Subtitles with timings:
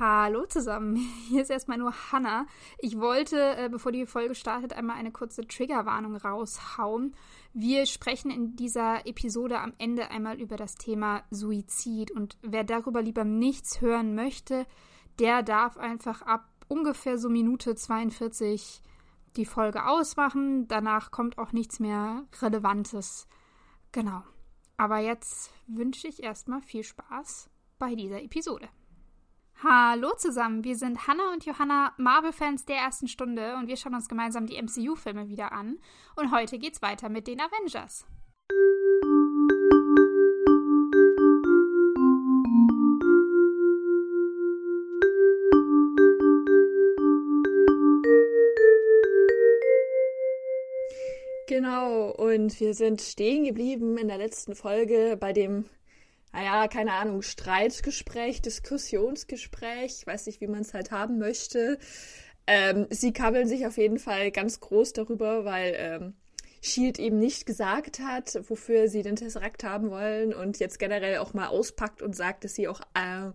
[0.00, 0.94] Hallo zusammen,
[1.28, 2.46] hier ist erstmal nur Hannah.
[2.78, 7.16] Ich wollte, äh, bevor die Folge startet, einmal eine kurze Triggerwarnung raushauen.
[7.52, 13.02] Wir sprechen in dieser Episode am Ende einmal über das Thema Suizid und wer darüber
[13.02, 14.66] lieber nichts hören möchte,
[15.18, 18.82] der darf einfach ab ungefähr so Minute 42
[19.36, 20.68] die Folge ausmachen.
[20.68, 23.26] Danach kommt auch nichts mehr Relevantes.
[23.90, 24.22] Genau.
[24.76, 28.68] Aber jetzt wünsche ich erstmal viel Spaß bei dieser Episode.
[29.64, 34.08] Hallo zusammen, wir sind Hannah und Johanna, Marvel-Fans der ersten Stunde und wir schauen uns
[34.08, 35.80] gemeinsam die MCU-Filme wieder an.
[36.14, 38.06] Und heute geht's weiter mit den Avengers.
[51.48, 55.64] Genau, und wir sind stehen geblieben in der letzten Folge bei dem
[56.32, 61.78] naja, keine Ahnung, Streitgespräch, Diskussionsgespräch, weiß nicht, wie man es halt haben möchte.
[62.46, 66.14] Ähm, sie kabbeln sich auf jeden Fall ganz groß darüber, weil ähm,
[66.60, 71.34] Shield eben nicht gesagt hat, wofür sie den Tesseract haben wollen und jetzt generell auch
[71.34, 73.30] mal auspackt und sagt, dass sie auch äh,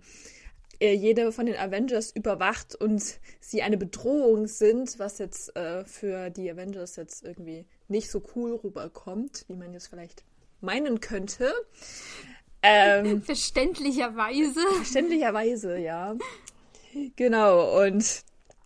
[0.79, 6.29] äh jede von den Avengers überwacht und sie eine Bedrohung sind, was jetzt äh, für
[6.29, 10.23] die Avengers jetzt irgendwie nicht so cool rüberkommt, wie man jetzt vielleicht
[10.59, 11.53] meinen könnte.
[12.63, 14.61] Ähm, verständlicherweise.
[14.77, 16.15] Verständlicherweise, ja.
[17.15, 18.23] Genau, und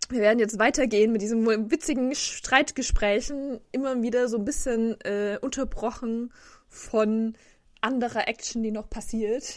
[0.08, 6.32] wir werden jetzt weitergehen mit diesen witzigen Streitgesprächen, immer wieder so ein bisschen äh, unterbrochen
[6.68, 7.34] von
[7.80, 9.54] anderer Action, die noch passiert.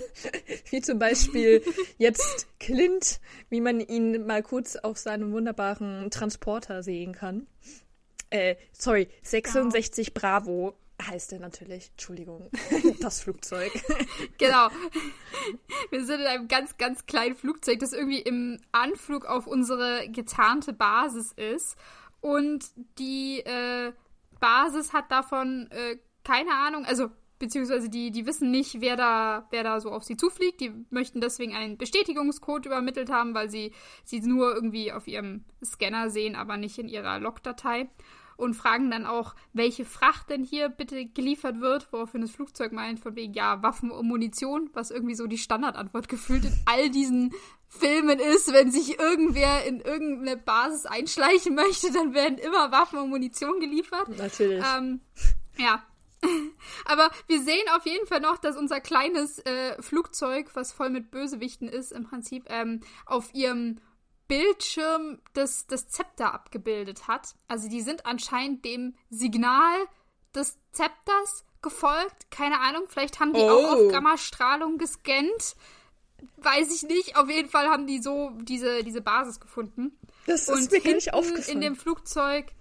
[0.70, 1.62] wie zum Beispiel
[1.98, 7.46] jetzt Clint, wie man ihn mal kurz auf seinem wunderbaren Transporter sehen kann.
[8.30, 10.20] Äh, sorry, 66 genau.
[10.20, 12.50] Bravo heißt er natürlich, Entschuldigung,
[13.00, 13.72] das Flugzeug.
[14.38, 14.68] genau.
[15.90, 20.72] Wir sind in einem ganz, ganz kleinen Flugzeug, das irgendwie im Anflug auf unsere getarnte
[20.72, 21.76] Basis ist.
[22.20, 22.66] Und
[22.98, 23.92] die äh,
[24.40, 27.08] Basis hat davon äh, keine Ahnung, also
[27.38, 30.60] beziehungsweise die, die wissen nicht, wer da, wer da so auf sie zufliegt.
[30.60, 33.72] Die möchten deswegen einen Bestätigungscode übermittelt haben, weil sie
[34.04, 37.88] sie nur irgendwie auf ihrem Scanner sehen, aber nicht in ihrer Logdatei
[38.38, 43.00] und fragen dann auch, welche Fracht denn hier bitte geliefert wird, woraufhin das Flugzeug meint,
[43.00, 47.34] von wegen, ja, Waffen und Munition, was irgendwie so die Standardantwort gefühlt in all diesen
[47.68, 53.10] Filmen ist, wenn sich irgendwer in irgendeine Basis einschleichen möchte, dann werden immer Waffen und
[53.10, 54.08] Munition geliefert.
[54.16, 54.64] Natürlich.
[54.64, 55.00] Ähm,
[55.58, 55.82] ja,
[56.84, 61.10] aber wir sehen auf jeden Fall noch, dass unser kleines äh, Flugzeug, was voll mit
[61.10, 63.80] Bösewichten ist, im Prinzip ähm, auf ihrem
[64.28, 67.34] Bildschirm das, das Zepter abgebildet hat.
[67.48, 69.76] Also die sind anscheinend dem Signal
[70.34, 72.30] des Zepters gefolgt.
[72.30, 73.48] Keine Ahnung, vielleicht haben die oh.
[73.48, 75.56] auch auf Gammastrahlung gescannt.
[76.36, 77.16] Weiß ich nicht.
[77.16, 79.98] Auf jeden Fall haben die so diese, diese Basis gefunden.
[80.26, 81.56] Das ist Und mir gar nicht aufgefallen.
[81.56, 82.52] In dem Flugzeug.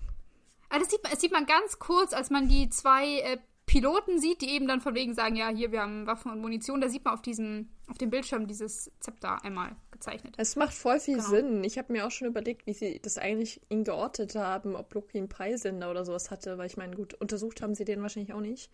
[0.69, 4.19] Ah, das sieht man, das sieht man ganz kurz, als man die zwei äh, Piloten
[4.19, 6.81] sieht, die eben dann von wegen sagen, ja, hier, wir haben Waffen und Munition.
[6.81, 10.35] Da sieht man auf diesem, auf dem Bildschirm dieses Zepter einmal gezeichnet.
[10.37, 11.29] Es macht voll viel genau.
[11.29, 11.63] Sinn.
[11.63, 15.17] Ich habe mir auch schon überlegt, wie sie das eigentlich ihn geortet haben, ob Loki
[15.17, 18.41] einen Peilsender oder sowas hatte, weil ich meine, gut, untersucht haben sie den wahrscheinlich auch
[18.41, 18.71] nicht.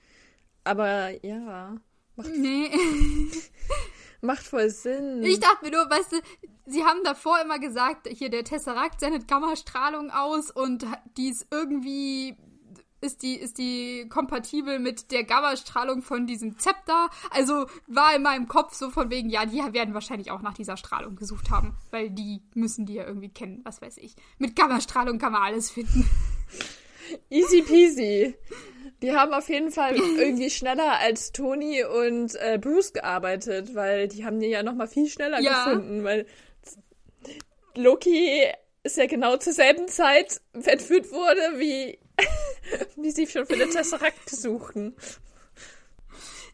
[0.64, 1.78] Aber ja,
[2.16, 2.70] macht, nee.
[4.22, 5.24] macht voll Sinn.
[5.24, 6.18] Ich dachte mir nur, weißt du,
[6.66, 10.86] sie haben davor immer gesagt, hier der Tesseract sendet Gammastrahlung aus und
[11.18, 12.38] die ist irgendwie
[13.04, 17.10] ist die, ist die kompatibel mit der Gammastrahlung von diesem Zepter.
[17.30, 20.78] Also war in meinem Kopf so von wegen, ja, die werden wahrscheinlich auch nach dieser
[20.78, 24.16] Strahlung gesucht haben, weil die müssen die ja irgendwie kennen, was weiß ich.
[24.38, 26.10] Mit Gammastrahlung kann man alles finden.
[27.30, 28.36] Easy peasy.
[29.02, 34.24] Die haben auf jeden Fall irgendwie schneller als Tony und äh, Bruce gearbeitet, weil die
[34.26, 35.66] haben die ja noch mal viel schneller ja.
[35.66, 36.26] gefunden, weil
[37.76, 38.46] Loki
[38.84, 42.00] ist ja genau zur selben Zeit entführt wurde wie
[42.96, 44.96] wie sie schon für den Tesseract suchen.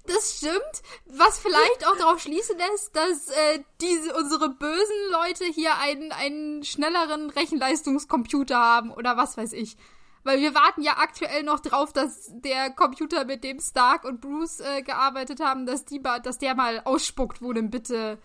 [0.05, 5.77] Das stimmt, was vielleicht auch darauf schließen lässt, dass äh, diese unsere bösen Leute hier
[5.77, 9.77] einen, einen schnelleren Rechenleistungscomputer haben oder was weiß ich.
[10.23, 14.59] Weil wir warten ja aktuell noch drauf, dass der Computer, mit dem Stark und Bruce
[14.59, 18.17] äh, gearbeitet haben, dass, die, dass der mal ausspuckt, wo denn bitte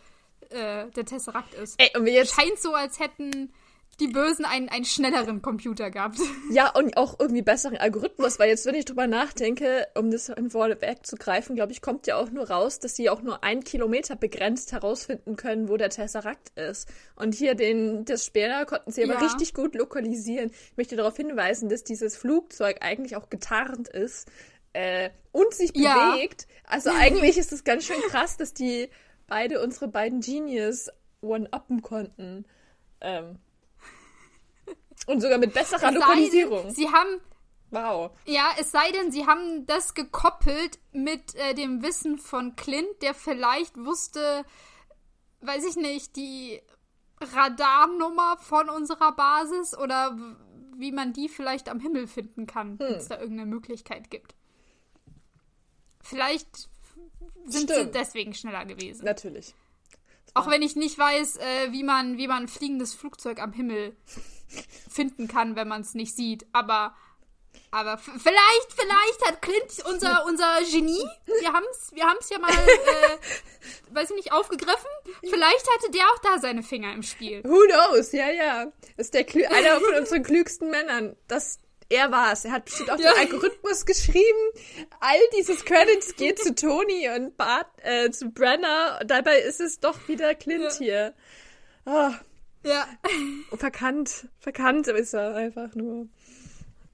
[0.50, 1.80] äh, der Tesseract ist.
[1.80, 3.52] Ey, und wir jetzt Scheint so, als hätten
[4.00, 6.18] die Bösen einen, einen schnelleren Computer gehabt.
[6.50, 10.50] Ja, und auch irgendwie besseren Algorithmus, weil jetzt, wenn ich drüber nachdenke, um das in
[10.50, 13.64] Vorwerk zu greifen, glaube ich, kommt ja auch nur raus, dass sie auch nur ein
[13.64, 16.88] Kilometer begrenzt herausfinden können, wo der Tesseract ist.
[17.16, 19.20] Und hier den, das Speer konnten sie aber ja.
[19.20, 20.50] richtig gut lokalisieren.
[20.70, 24.28] Ich möchte darauf hinweisen, dass dieses Flugzeug eigentlich auch getarnt ist
[24.72, 26.46] äh, und sich bewegt.
[26.48, 26.58] Ja.
[26.64, 28.88] Also eigentlich ist es ganz schön krass, dass die
[29.26, 30.90] beide, unsere beiden Genius,
[31.20, 32.44] one-uppen konnten.
[33.00, 33.38] Ähm.
[35.06, 36.64] Und sogar mit besserer Lokalisierung.
[36.64, 37.20] Denn, sie haben.
[37.70, 38.12] Wow.
[38.24, 43.14] Ja, es sei denn, sie haben das gekoppelt mit äh, dem Wissen von Clint, der
[43.14, 44.44] vielleicht wusste,
[45.40, 46.60] weiß ich nicht, die
[47.20, 50.16] Radarnummer von unserer Basis oder
[50.76, 52.78] wie man die vielleicht am Himmel finden kann, hm.
[52.78, 54.34] wenn es da irgendeine Möglichkeit gibt.
[56.00, 56.68] Vielleicht
[57.46, 57.86] sind Stimmt.
[57.86, 59.04] sie deswegen schneller gewesen.
[59.04, 59.54] Natürlich.
[60.34, 63.96] Auch wenn ich nicht weiß, äh, wie, man, wie man ein fliegendes Flugzeug am Himmel
[64.90, 66.44] finden kann, wenn man es nicht sieht.
[66.52, 66.94] Aber,
[67.70, 71.04] aber vielleicht, vielleicht hat Clint unser, unser Genie,
[71.40, 73.18] wir haben es wir haben's ja mal, äh,
[73.94, 74.90] weiß ich nicht, aufgegriffen.
[75.20, 77.42] Vielleicht hatte der auch da seine Finger im Spiel.
[77.44, 78.12] Who knows?
[78.12, 78.72] Ja, ja.
[78.96, 81.16] Ist der Klü einer von unseren klügsten Männern.
[81.28, 81.58] Das,
[81.88, 82.44] er war es.
[82.44, 83.12] Er hat bestimmt auch ja.
[83.12, 84.50] den Algorithmus geschrieben.
[85.00, 89.00] All dieses Credits geht zu Tony und Bart, äh, zu Brenner.
[89.06, 90.78] Dabei ist es doch wieder Clint ja.
[90.78, 91.14] hier.
[91.86, 92.10] Oh.
[92.64, 92.88] Ja.
[93.56, 94.28] Verkannt.
[94.40, 96.08] Verkannt ist er einfach nur.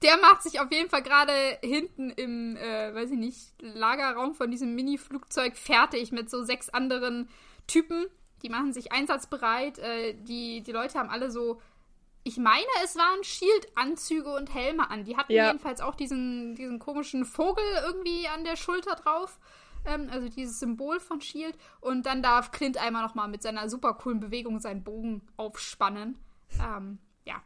[0.01, 4.49] Der macht sich auf jeden Fall gerade hinten im, äh, weiß ich nicht, Lagerraum von
[4.49, 7.29] diesem Mini-Flugzeug fertig mit so sechs anderen
[7.67, 8.07] Typen.
[8.41, 9.77] Die machen sich einsatzbereit.
[9.77, 11.61] Äh, die, die Leute haben alle so
[12.23, 15.03] ich meine, es waren Shield-Anzüge und Helme an.
[15.05, 15.47] Die hatten ja.
[15.47, 19.39] jedenfalls auch diesen, diesen komischen Vogel irgendwie an der Schulter drauf.
[19.85, 21.57] Ähm, also dieses Symbol von Shield.
[21.79, 26.19] Und dann darf Clint einmal nochmal mit seiner super coolen Bewegung seinen Bogen aufspannen.
[26.59, 27.41] Ähm, ja.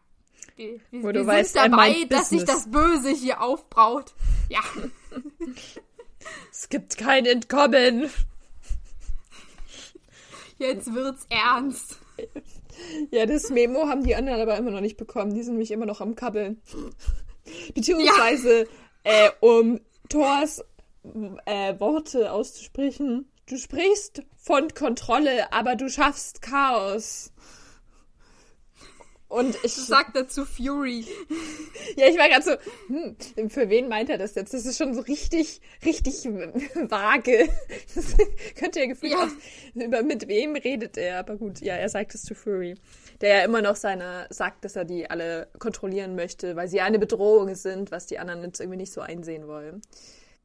[0.58, 4.14] Wir, wir, wir sind weißt, dabei, dass sich das Böse hier aufbraut.
[4.50, 4.62] Ja.
[6.52, 8.10] es gibt kein Entkommen.
[10.58, 12.00] Jetzt wird's ernst.
[13.12, 15.34] Ja, das Memo haben die anderen aber immer noch nicht bekommen.
[15.34, 16.62] Die sind nämlich immer noch am Kabbeln.
[17.74, 18.68] Beziehungsweise,
[19.06, 19.28] ja.
[19.28, 19.80] äh, um
[20.10, 20.64] Thors
[21.46, 23.30] äh, Worte auszusprechen.
[23.48, 27.32] Du sprichst von Kontrolle, aber du schaffst Chaos.
[29.28, 31.06] Und ich sag dazu Fury.
[31.98, 32.52] Ja, ich war gerade so,
[32.88, 34.54] hm, für wen meint er das jetzt?
[34.54, 36.26] Das ist schon so richtig, richtig
[36.90, 37.48] vage.
[37.94, 38.16] Das
[38.60, 39.20] könnte ja gefühlt ja.
[39.24, 39.30] auch,
[39.76, 42.76] über mit wem redet er, aber gut, ja, er sagt es zu Fury.
[43.22, 47.00] Der ja immer noch seine, sagt, dass er die alle kontrollieren möchte, weil sie eine
[47.00, 49.82] Bedrohung sind, was die anderen jetzt irgendwie nicht so einsehen wollen.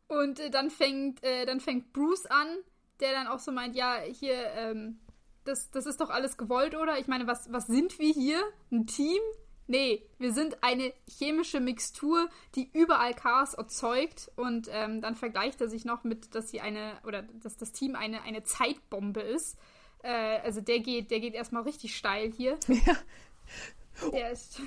[0.07, 2.49] Und äh, dann fängt, äh, dann fängt Bruce an,
[3.01, 5.01] der dann auch so meint, ja, hier, ähm,
[5.45, 6.99] das, das ist doch alles gewollt, oder?
[6.99, 8.43] Ich meine, was, was sind wir hier?
[8.71, 9.21] Ein Team?
[9.67, 14.31] Nee, wir sind eine chemische Mixtur, die überall Chaos erzeugt.
[14.35, 17.95] Und ähm, dann vergleicht er sich noch mit, dass sie eine, oder dass das Team
[17.95, 19.57] eine, eine Zeitbombe ist.
[20.03, 22.59] Äh, also der geht, der geht erstmal richtig steil hier.
[24.03, 24.11] Ja.
[24.13, 24.61] Der ist.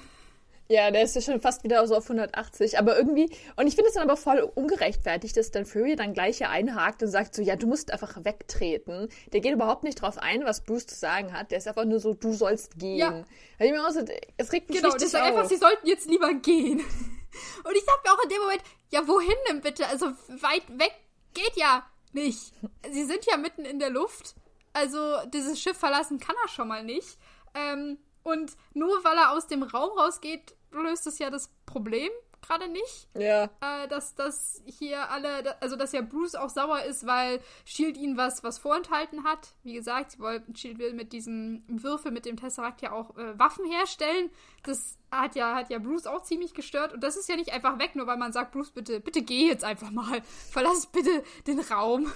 [0.70, 2.80] Ja, der ist ja schon fast wieder so auf 180.
[2.80, 6.38] Aber irgendwie, und ich finde es dann aber voll ungerechtfertigt, dass dann Fury dann gleich
[6.38, 9.10] hier einhakt und sagt so, ja, du musst einfach wegtreten.
[9.34, 11.52] Der geht überhaupt nicht drauf ein, was Bruce zu sagen hat.
[11.52, 12.98] Der ist einfach nur so, du sollst gehen.
[12.98, 13.24] Ja.
[13.60, 14.06] Ich mir auch so,
[14.38, 15.28] es regt mich genau, richtig das auf.
[15.28, 16.80] einfach, sie sollten jetzt lieber gehen.
[17.64, 19.88] Und ich sag mir auch in dem Moment, ja, wohin denn bitte?
[19.88, 20.94] Also weit weg
[21.34, 22.54] geht ja nicht.
[22.92, 24.36] Sie sind ja mitten in der Luft.
[24.72, 27.18] Also dieses Schiff verlassen kann er schon mal nicht.
[27.54, 32.12] Ähm, und nur weil er aus dem Raum rausgeht, löst es ja das Problem
[32.44, 33.08] gerade nicht.
[33.16, 33.46] Ja.
[33.62, 38.18] Äh, dass, dass hier alle, also dass ja Bruce auch sauer ist, weil Shield ihn
[38.18, 39.54] was, was vorenthalten hat.
[39.64, 43.38] Wie gesagt, sie wollten, Shield will mit diesem Würfel, mit dem Tesseract ja auch äh,
[43.40, 44.30] Waffen herstellen.
[44.64, 46.94] Das hat ja, hat ja Bruce auch ziemlich gestört.
[46.94, 49.48] Und das ist ja nicht einfach weg, nur weil man sagt, Bruce, bitte, bitte geh
[49.48, 50.22] jetzt einfach mal.
[50.52, 52.12] Verlass bitte den Raum.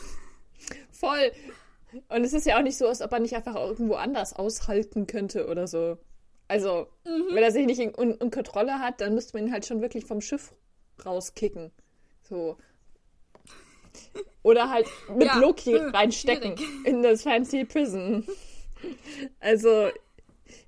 [0.91, 1.31] Voll.
[2.09, 5.07] Und es ist ja auch nicht so, als ob er nicht einfach irgendwo anders aushalten
[5.07, 5.97] könnte oder so.
[6.47, 7.33] Also, mhm.
[7.33, 9.81] wenn er sich nicht in, in, in, Kontrolle hat, dann müsste man ihn halt schon
[9.81, 10.53] wirklich vom Schiff
[11.05, 11.71] rauskicken.
[12.23, 12.57] So.
[14.43, 16.85] Oder halt mit ja, Loki äh, reinstecken schwierig.
[16.85, 18.25] in das Fancy Prison.
[19.39, 19.89] Also,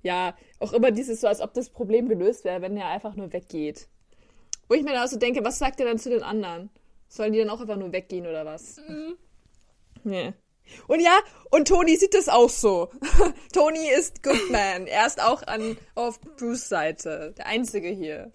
[0.02, 3.32] ja, auch immer dieses so, als ob das Problem gelöst wäre, wenn er einfach nur
[3.32, 3.88] weggeht.
[4.68, 6.70] Wo ich mir dann auch so denke, was sagt er dann zu den anderen?
[7.08, 8.78] Sollen die dann auch einfach nur weggehen oder was?
[8.88, 9.18] Mhm.
[10.04, 10.34] Nee.
[10.88, 11.18] Und ja,
[11.52, 12.90] und Tony sieht das auch so.
[13.54, 14.88] Tony ist Goodman.
[14.88, 17.34] Er ist auch an, auf Bruce Seite.
[17.38, 18.32] Der Einzige hier.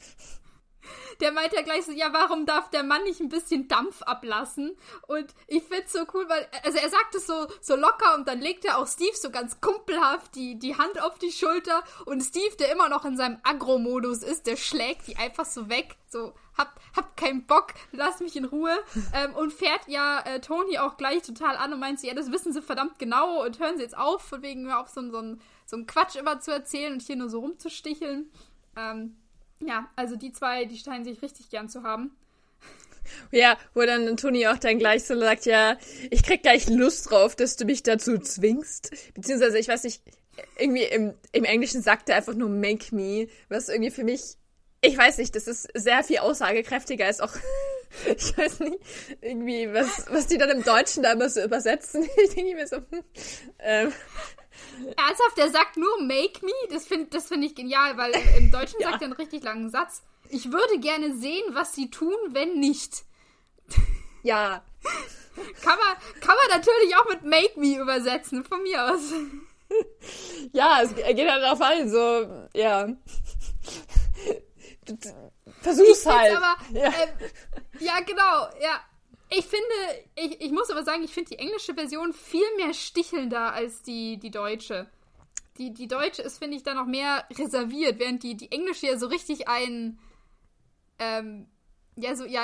[1.20, 4.76] Der meint ja gleich so, ja, warum darf der Mann nicht ein bisschen Dampf ablassen?
[5.06, 8.40] Und ich find's so cool, weil, also er sagt es so, so locker und dann
[8.40, 12.56] legt er auch Steve so ganz kumpelhaft die, die Hand auf die Schulter und Steve,
[12.56, 16.80] der immer noch in seinem Agro-Modus ist, der schlägt die einfach so weg, so, hab,
[16.96, 18.76] hab keinen Bock, lass mich in Ruhe.
[19.12, 22.32] Ähm, und fährt ja äh, Tony auch gleich total an und meint sie, ja, das
[22.32, 25.36] wissen sie verdammt genau und hören sie jetzt auf, von wegen mir auf so, so,
[25.66, 28.30] so einen Quatsch immer zu erzählen und hier nur so rumzusticheln.
[28.76, 29.16] Ähm,
[29.60, 32.16] ja, also die zwei, die scheinen sich richtig gern zu haben.
[33.30, 35.76] Ja, wo dann Toni auch dann gleich so sagt, ja,
[36.10, 39.12] ich krieg gleich Lust drauf, dass du mich dazu zwingst.
[39.12, 40.02] Beziehungsweise, ich weiß nicht,
[40.58, 44.38] irgendwie im, im Englischen sagt er einfach nur make me, was irgendwie für mich,
[44.84, 47.32] ich weiß nicht, das ist sehr viel aussagekräftiger als auch,
[48.16, 48.78] ich weiß nicht,
[49.20, 52.08] irgendwie, was, was die dann im Deutschen da immer so übersetzen.
[52.24, 53.04] Ich denke mir so, hm,
[53.60, 53.92] ähm,
[54.96, 56.52] Ernsthaft, der sagt nur make me?
[56.70, 58.90] Das finde das find ich genial, weil im Deutschen ja.
[58.90, 60.02] sagt er einen richtig langen Satz.
[60.30, 63.04] Ich würde gerne sehen, was sie tun, wenn nicht.
[64.22, 64.64] Ja.
[65.62, 69.12] kann, man, kann man natürlich auch mit make me übersetzen, von mir aus.
[70.52, 72.88] Ja, es geht halt darauf an, so, ja.
[75.60, 76.36] Versuch's halt.
[76.36, 76.88] Aber, ja.
[76.88, 77.08] Äh,
[77.80, 78.80] ja, genau, ja.
[79.30, 79.64] Ich finde,
[80.14, 84.18] ich, ich muss aber sagen, ich finde die englische Version viel mehr stichelnder als die,
[84.18, 84.88] die deutsche.
[85.58, 88.98] Die, die deutsche ist, finde ich, da noch mehr reserviert, während die, die englische ja
[88.98, 89.98] so richtig ein,
[90.98, 91.46] ähm,
[91.96, 92.42] ja, so, ja,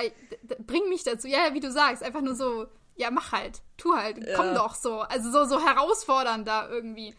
[0.66, 1.28] bring mich dazu.
[1.28, 2.66] Ja, wie du sagst, einfach nur so,
[2.97, 4.37] ja, mach halt, tu halt, ja.
[4.37, 5.00] komm doch so.
[5.00, 7.14] Also so, so herausfordernd da irgendwie.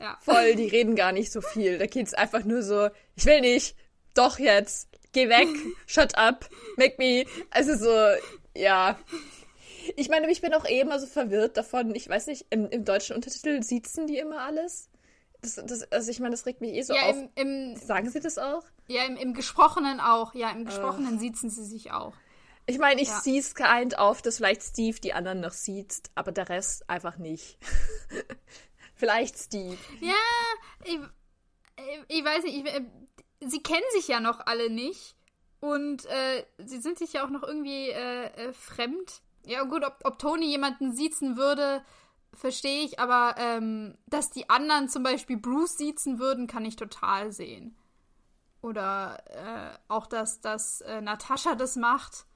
[0.00, 0.18] Ja.
[0.20, 1.78] Voll, die reden gar nicht so viel.
[1.78, 3.76] Da geht's einfach nur so, ich will nicht,
[4.14, 5.48] doch jetzt, geh weg,
[5.86, 7.24] shut up, make me.
[7.50, 8.20] Also so,
[8.56, 8.98] ja.
[9.96, 11.94] Ich meine, ich bin auch eh immer so verwirrt davon.
[11.94, 14.88] Ich weiß nicht, im, im deutschen Untertitel siezen die immer alles.
[15.40, 17.16] Das, das, also ich meine, das regt mich eh so ja, auf.
[17.16, 18.62] Im, im, Sagen sie das auch?
[18.86, 20.34] Ja, im, im Gesprochenen auch.
[20.34, 21.18] Ja, im Gesprochenen oh.
[21.18, 22.14] siezen sie sich auch.
[22.66, 23.38] Ich meine, ich ja.
[23.38, 27.58] es kind auf, dass vielleicht Steve die anderen noch sieht, aber der Rest einfach nicht.
[28.94, 29.78] vielleicht Steve.
[30.00, 30.14] Ja,
[30.84, 31.00] ich,
[32.06, 32.82] ich weiß nicht, ich, äh,
[33.46, 35.16] sie kennen sich ja noch alle nicht.
[35.60, 39.22] Und äh, sie sind sich ja auch noch irgendwie äh, äh, fremd.
[39.46, 41.84] Ja, gut, ob, ob Tony jemanden siezen würde,
[42.32, 47.32] verstehe ich, aber ähm, dass die anderen zum Beispiel Bruce siezen würden, kann ich total
[47.32, 47.76] sehen.
[48.60, 52.26] Oder äh, auch, dass, dass äh, Natascha das macht,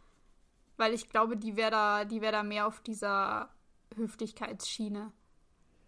[0.77, 3.51] weil ich glaube, die wäre da, die wär da mehr auf dieser
[3.97, 5.13] Höflichkeitsschiene.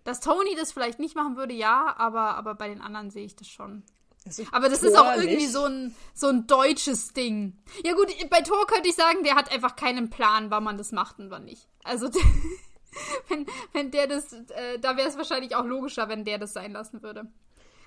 [0.02, 3.36] Dass Tony das vielleicht nicht machen würde, ja, aber, aber bei den anderen sehe ich
[3.36, 3.84] das schon.
[4.28, 7.58] Das aber das ist auch irgendwie so ein, so ein deutsches Ding.
[7.84, 10.92] Ja gut, bei Thor könnte ich sagen, der hat einfach keinen Plan, wann man das
[10.92, 11.68] macht und wann nicht.
[11.84, 12.08] Also
[13.28, 16.72] wenn, wenn der das, äh, da wäre es wahrscheinlich auch logischer, wenn der das sein
[16.72, 17.26] lassen würde.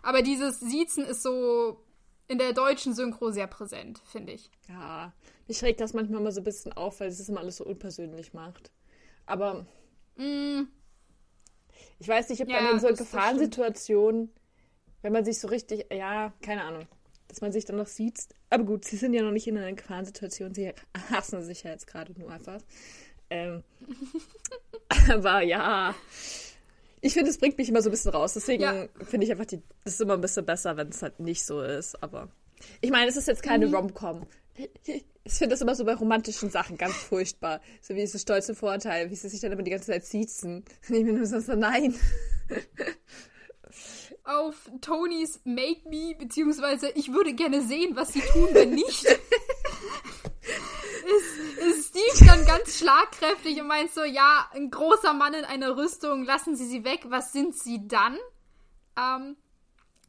[0.03, 1.83] Aber dieses Siezen ist so
[2.27, 4.49] in der deutschen Synchro sehr präsent, finde ich.
[4.69, 5.13] Ja,
[5.47, 7.65] mich regt das manchmal mal so ein bisschen auf, weil es das immer alles so
[7.65, 8.71] unpersönlich macht.
[9.25, 9.65] Aber
[10.15, 10.61] mm.
[11.99, 14.31] ich weiß nicht, ich habe ja, dann in so Gefahrensituationen
[15.01, 16.87] wenn man sich so richtig, ja, keine Ahnung,
[17.27, 18.27] dass man sich dann noch sieht.
[18.49, 20.73] Aber gut, sie sind ja noch nicht in einer Gefahrensituation, sie
[21.09, 22.61] hassen sich ja jetzt gerade nur einfach.
[23.29, 23.63] Ähm,
[25.09, 25.95] aber ja,
[26.99, 28.33] ich finde, es bringt mich immer so ein bisschen raus.
[28.33, 28.87] Deswegen ja.
[29.05, 31.61] finde ich einfach, die, das ist immer ein bisschen besser, wenn es halt nicht so
[31.61, 32.01] ist.
[32.03, 32.29] Aber
[32.81, 33.75] ich meine, es ist jetzt keine mhm.
[33.75, 34.27] Rom-Com.
[35.23, 37.61] Ich finde das immer so bei romantischen Sachen ganz furchtbar.
[37.81, 40.65] So wie dieses stolze Vorteil, wie sie sich dann immer die ganze Zeit siezen.
[40.89, 41.95] Und ich bin nur so, nein
[44.23, 49.05] auf Tonys Make Me, beziehungsweise ich würde gerne sehen, was sie tun, wenn nicht.
[51.05, 55.77] ist, ist Steve dann ganz schlagkräftig und meint so, ja, ein großer Mann in einer
[55.77, 58.17] Rüstung, lassen Sie sie weg, was sind Sie dann?
[58.97, 59.37] Ähm,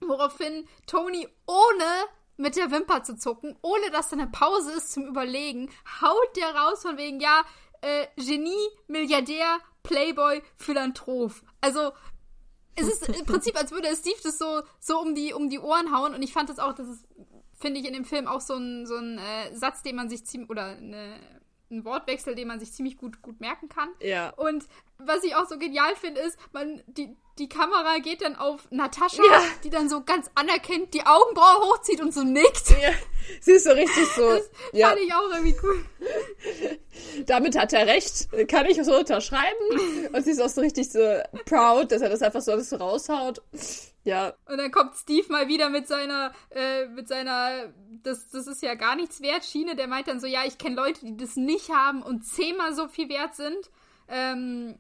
[0.01, 1.85] woraufhin Tony ohne
[2.37, 6.55] mit der Wimper zu zucken, ohne dass da eine Pause ist zum Überlegen, haut der
[6.55, 7.43] raus von wegen, ja,
[7.83, 11.33] äh, Genie, Milliardär, Playboy, Philanthrop.
[11.61, 11.93] Also
[12.75, 15.95] es ist im Prinzip, als würde Steve das so, so um, die, um die Ohren
[15.95, 16.15] hauen.
[16.15, 17.07] Und ich fand das auch, das ist,
[17.59, 20.25] finde ich, in dem Film auch so ein, so ein äh, Satz, den man sich
[20.25, 21.19] ziemlich, oder eine,
[21.71, 23.89] ein Wortwechsel, den man sich ziemlich gut, gut merken kann.
[24.01, 24.31] Ja.
[24.31, 24.67] Und
[24.99, 29.23] was ich auch so genial finde, ist, man, die, die Kamera geht dann auf Natascha,
[29.23, 29.43] ja.
[29.65, 32.71] die dann so ganz anerkennt die Augenbraue hochzieht und so nickt.
[32.71, 32.91] Ja.
[33.41, 34.29] Sie ist so richtig so.
[34.29, 34.89] Das ja.
[34.89, 35.85] fand ich auch irgendwie cool.
[37.27, 40.11] Damit hat er recht, kann ich so unterschreiben.
[40.13, 41.01] Und sie ist auch so richtig so
[41.47, 43.41] proud, dass er das einfach so alles so raushaut.
[44.05, 44.35] Ja.
[44.47, 47.73] Und dann kommt Steve mal wieder mit seiner, äh, mit seiner,
[48.03, 49.77] das, das ist ja gar nichts wert, Schiene.
[49.77, 52.89] Der meint dann so, ja, ich kenne Leute, die das nicht haben und zehnmal so
[52.89, 53.71] viel wert sind.
[54.09, 54.79] Ähm,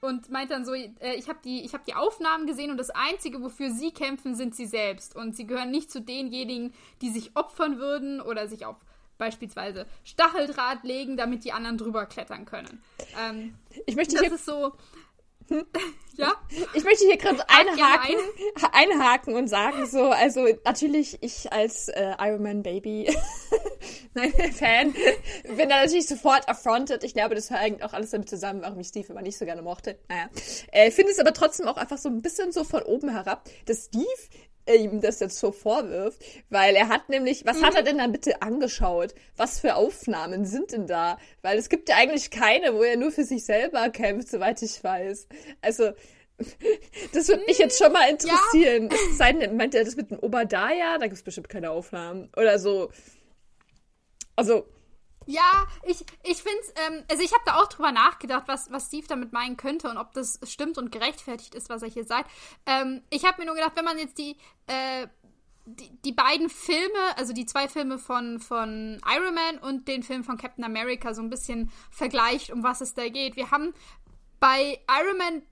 [0.00, 3.42] und meint dann so, äh, ich habe die, hab die Aufnahmen gesehen und das Einzige,
[3.42, 5.14] wofür sie kämpfen, sind sie selbst.
[5.14, 8.76] Und sie gehören nicht zu denjenigen, die sich opfern würden oder sich auf
[9.18, 12.82] beispielsweise Stacheldraht legen, damit die anderen drüber klettern können.
[13.20, 13.54] Ähm,
[13.86, 14.72] ich möchte das ist so.
[16.16, 16.34] Ja?
[16.74, 18.72] Ich möchte hier gerade einhaken, ein.
[18.90, 23.16] einhaken und sagen so, also natürlich ich als äh, Iron Man Baby
[24.14, 24.92] nein, Fan
[25.56, 27.04] bin da natürlich sofort affronted.
[27.04, 29.62] Ich glaube, das hängt auch alles damit zusammen, warum ich Steve immer nicht so gerne
[29.62, 29.98] mochte.
[30.08, 30.28] Naja.
[30.72, 33.86] Äh, finde es aber trotzdem auch einfach so ein bisschen so von oben herab, dass
[33.86, 34.04] Steve
[34.66, 37.64] ihm das jetzt so vorwirft, weil er hat nämlich, was mhm.
[37.64, 39.14] hat er denn dann bitte angeschaut?
[39.36, 41.18] Was für Aufnahmen sind denn da?
[41.42, 44.82] Weil es gibt ja eigentlich keine, wo er nur für sich selber kämpft, soweit ich
[44.82, 45.26] weiß.
[45.62, 45.92] Also,
[47.12, 48.88] Das würde mich jetzt schon mal interessieren.
[48.90, 48.96] Ja.
[49.16, 50.98] Sein, meint er das mit dem Obadiah?
[50.98, 52.30] Da gibt es bestimmt keine Aufnahmen.
[52.36, 52.90] Oder so.
[54.36, 54.64] Also.
[55.26, 58.86] Ja, ich, ich finde es, ähm, also ich habe da auch drüber nachgedacht, was, was
[58.86, 62.30] Steve damit meinen könnte und ob das stimmt und gerechtfertigt ist, was er hier sagt.
[62.66, 64.36] Ähm, ich habe mir nur gedacht, wenn man jetzt die,
[64.66, 65.06] äh,
[65.66, 70.24] die, die, beiden Filme, also die zwei Filme von, von Iron Man und den Film
[70.24, 73.36] von Captain America so ein bisschen vergleicht, um was es da geht.
[73.36, 73.74] Wir haben
[74.40, 75.42] bei Iron Man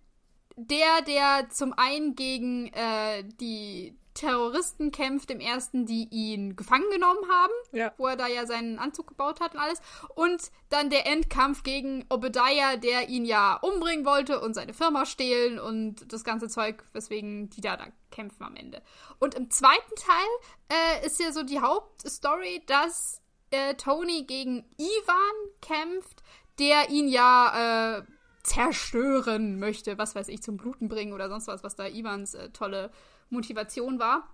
[0.56, 7.28] der, der zum einen gegen äh, die Terroristen kämpft im ersten, die ihn gefangen genommen
[7.30, 7.92] haben, ja.
[7.98, 9.80] wo er da ja seinen Anzug gebaut hat und alles.
[10.16, 15.60] Und dann der Endkampf gegen Obadiah, der ihn ja umbringen wollte und seine Firma stehlen
[15.60, 18.82] und das ganze Zeug, weswegen die da, da kämpfen am Ende.
[19.20, 25.52] Und im zweiten Teil äh, ist ja so die Hauptstory, dass äh, Tony gegen Ivan
[25.62, 26.24] kämpft,
[26.58, 28.02] der ihn ja äh,
[28.42, 32.50] zerstören möchte, was weiß ich, zum Bluten bringen oder sonst was, was da Ivans äh,
[32.50, 32.90] tolle
[33.30, 34.28] Motivation war.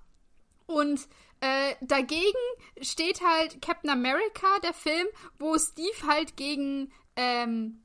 [0.66, 1.08] Und
[1.40, 2.22] äh, dagegen
[2.80, 5.06] steht halt Captain America, der Film,
[5.38, 7.82] wo Steve halt gegen ähm,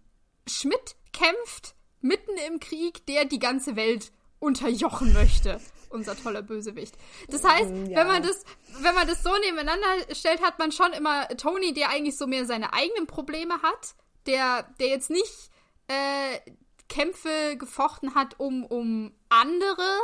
[0.48, 5.60] Schmidt kämpft, mitten im Krieg, der die ganze Welt unterjochen möchte.
[5.90, 6.96] Unser toller Bösewicht.
[7.30, 7.98] Das heißt, ja.
[7.98, 8.44] wenn man das,
[8.80, 12.46] wenn man das so nebeneinander stellt, hat man schon immer Tony, der eigentlich so mehr
[12.46, 13.96] seine eigenen Probleme hat,
[14.28, 15.50] der, der jetzt nicht
[15.88, 16.40] äh,
[16.88, 20.00] Kämpfe gefochten hat, um, um andere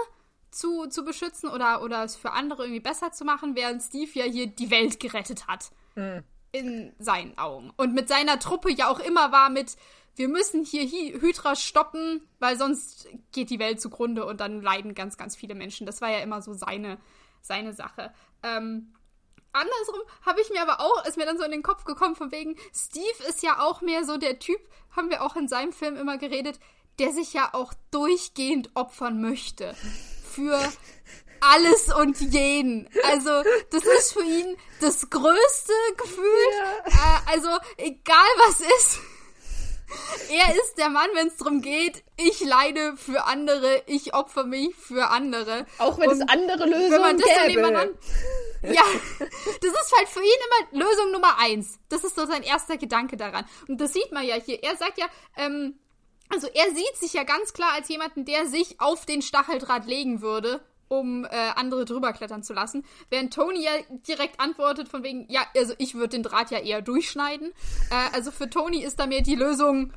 [0.55, 4.23] zu, zu beschützen oder, oder es für andere irgendwie besser zu machen, während Steve ja
[4.23, 5.71] hier die Welt gerettet hat.
[5.95, 6.23] Mhm.
[6.51, 7.73] In seinen Augen.
[7.75, 9.75] Und mit seiner Truppe ja auch immer war mit,
[10.15, 15.17] wir müssen hier Hydra stoppen, weil sonst geht die Welt zugrunde und dann leiden ganz,
[15.17, 15.85] ganz viele Menschen.
[15.85, 16.97] Das war ja immer so seine,
[17.41, 18.13] seine Sache.
[18.41, 18.93] Ähm,
[19.51, 22.31] andersrum habe ich mir aber auch, ist mir dann so in den Kopf gekommen, von
[22.31, 24.59] wegen, Steve ist ja auch mehr so der Typ,
[24.95, 26.61] haben wir auch in seinem Film immer geredet,
[26.99, 29.75] der sich ja auch durchgehend opfern möchte.
[30.35, 30.59] Für
[31.41, 32.89] alles und jeden.
[33.03, 36.25] Also, das ist für ihn das größte Gefühl.
[36.59, 36.85] Ja.
[36.85, 38.99] Äh, also, egal was ist
[40.29, 44.75] er ist der Mann, wenn es darum geht, ich leide für andere, ich opfer mich
[44.75, 45.65] für andere.
[45.77, 47.61] Auch wenn Und es andere Lösungen wenn man das gäbe.
[47.61, 47.89] Dann
[48.73, 48.83] ja,
[49.19, 51.79] das ist halt für ihn immer Lösung Nummer eins.
[51.89, 53.45] Das ist so sein erster Gedanke daran.
[53.67, 54.63] Und das sieht man ja hier.
[54.63, 55.05] Er sagt ja,
[55.37, 55.77] ähm,
[56.29, 60.21] also er sieht sich ja ganz klar als jemanden, der sich auf den Stacheldraht legen
[60.21, 62.85] würde um äh, andere drüber klettern zu lassen.
[63.09, 63.71] Während Tony ja
[64.07, 67.51] direkt antwortet von wegen, ja, also ich würde den Draht ja eher durchschneiden.
[67.89, 69.93] Äh, also für Tony ist da mehr die Lösung,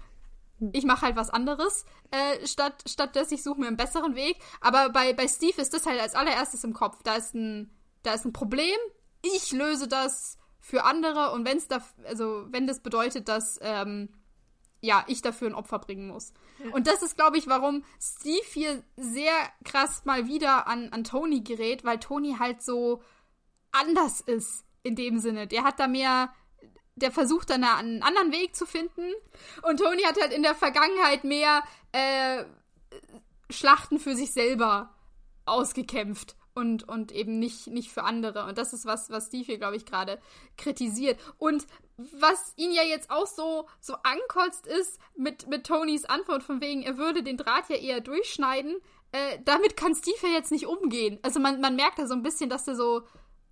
[0.72, 4.36] ich mache halt was anderes, äh, statt, statt dass ich suche mir einen besseren Weg.
[4.60, 7.02] Aber bei, bei Steve ist das halt als allererstes im Kopf.
[7.02, 7.70] Da ist ein,
[8.02, 8.76] da ist ein Problem,
[9.22, 14.08] ich löse das für andere und wenn es da, also wenn das bedeutet, dass ähm,
[14.80, 16.32] ja, ich dafür ein Opfer bringen muss.
[16.62, 16.72] Ja.
[16.72, 21.40] Und das ist, glaube ich, warum Steve hier sehr krass mal wieder an, an Tony
[21.40, 23.02] gerät, weil Tony halt so
[23.72, 25.46] anders ist in dem Sinne.
[25.46, 26.32] Der hat da mehr,
[26.94, 29.12] der versucht dann einen anderen Weg zu finden.
[29.62, 31.62] Und Tony hat halt in der Vergangenheit mehr
[31.92, 32.44] äh,
[33.50, 34.94] Schlachten für sich selber
[35.44, 38.44] ausgekämpft und, und eben nicht, nicht für andere.
[38.46, 40.18] Und das ist was, was Steve hier, glaube ich, gerade
[40.56, 41.18] kritisiert.
[41.38, 41.66] Und
[41.96, 46.82] was ihn ja jetzt auch so, so ankotzt ist mit, mit Tonys Antwort von wegen,
[46.82, 48.76] er würde den Draht ja eher durchschneiden.
[49.12, 51.20] Äh, damit kann Steve ja jetzt nicht umgehen.
[51.22, 53.02] Also man, man merkt da so ein bisschen, dass er so,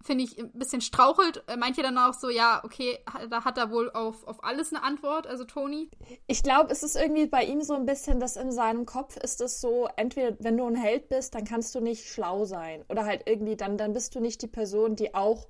[0.06, 1.42] finde ich, ein bisschen strauchelt.
[1.58, 5.26] Manche dann auch so, ja, okay, da hat er wohl auf, auf alles eine Antwort,
[5.26, 5.90] also Tony.
[6.26, 9.40] Ich glaube, es ist irgendwie bei ihm so ein bisschen, dass in seinem Kopf ist
[9.40, 12.84] es so, entweder wenn du ein Held bist, dann kannst du nicht schlau sein.
[12.88, 15.48] Oder halt irgendwie, dann, dann bist du nicht die Person, die auch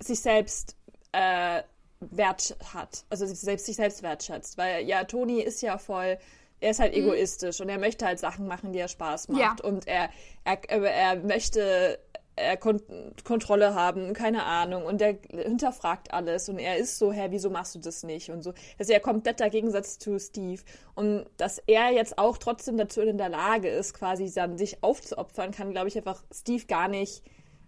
[0.00, 0.76] sich selbst
[1.12, 1.62] äh,
[2.00, 3.04] Wert hat.
[3.10, 4.58] Also selbst sich selbst wertschätzt.
[4.58, 6.18] Weil ja, Toni ist ja voll
[6.60, 7.04] er ist halt mhm.
[7.04, 9.40] egoistisch und er möchte halt Sachen machen, die er Spaß macht.
[9.40, 9.56] Ja.
[9.62, 10.10] Und er,
[10.44, 11.98] er, er möchte
[12.36, 12.80] er Kon
[13.24, 17.74] Kontrolle haben, keine Ahnung, und er hinterfragt alles und er ist so, hä, wieso machst
[17.74, 18.52] du das nicht und so.
[18.78, 20.62] Das ist ja kompletter Gegensatz zu Steve.
[20.94, 25.50] Und dass er jetzt auch trotzdem dazu in der Lage ist, quasi dann sich aufzuopfern,
[25.50, 27.22] kann, glaube ich, einfach Steve gar nicht,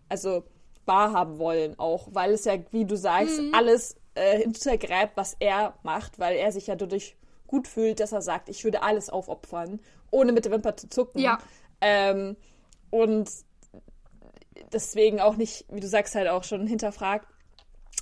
[0.09, 0.45] also
[0.85, 3.55] wahrhaben wollen, auch, weil es ja, wie du sagst, mhm.
[3.55, 8.23] alles äh, hintergräbt, was er macht, weil er sich ja dadurch gut fühlt, dass er
[8.23, 11.21] sagt, ich würde alles aufopfern, ohne mit der Wimper zu zucken.
[11.21, 11.39] Ja.
[11.81, 12.37] Ähm,
[12.91, 13.31] und
[14.73, 17.27] deswegen auch nicht, wie du sagst, halt auch schon hinterfragt,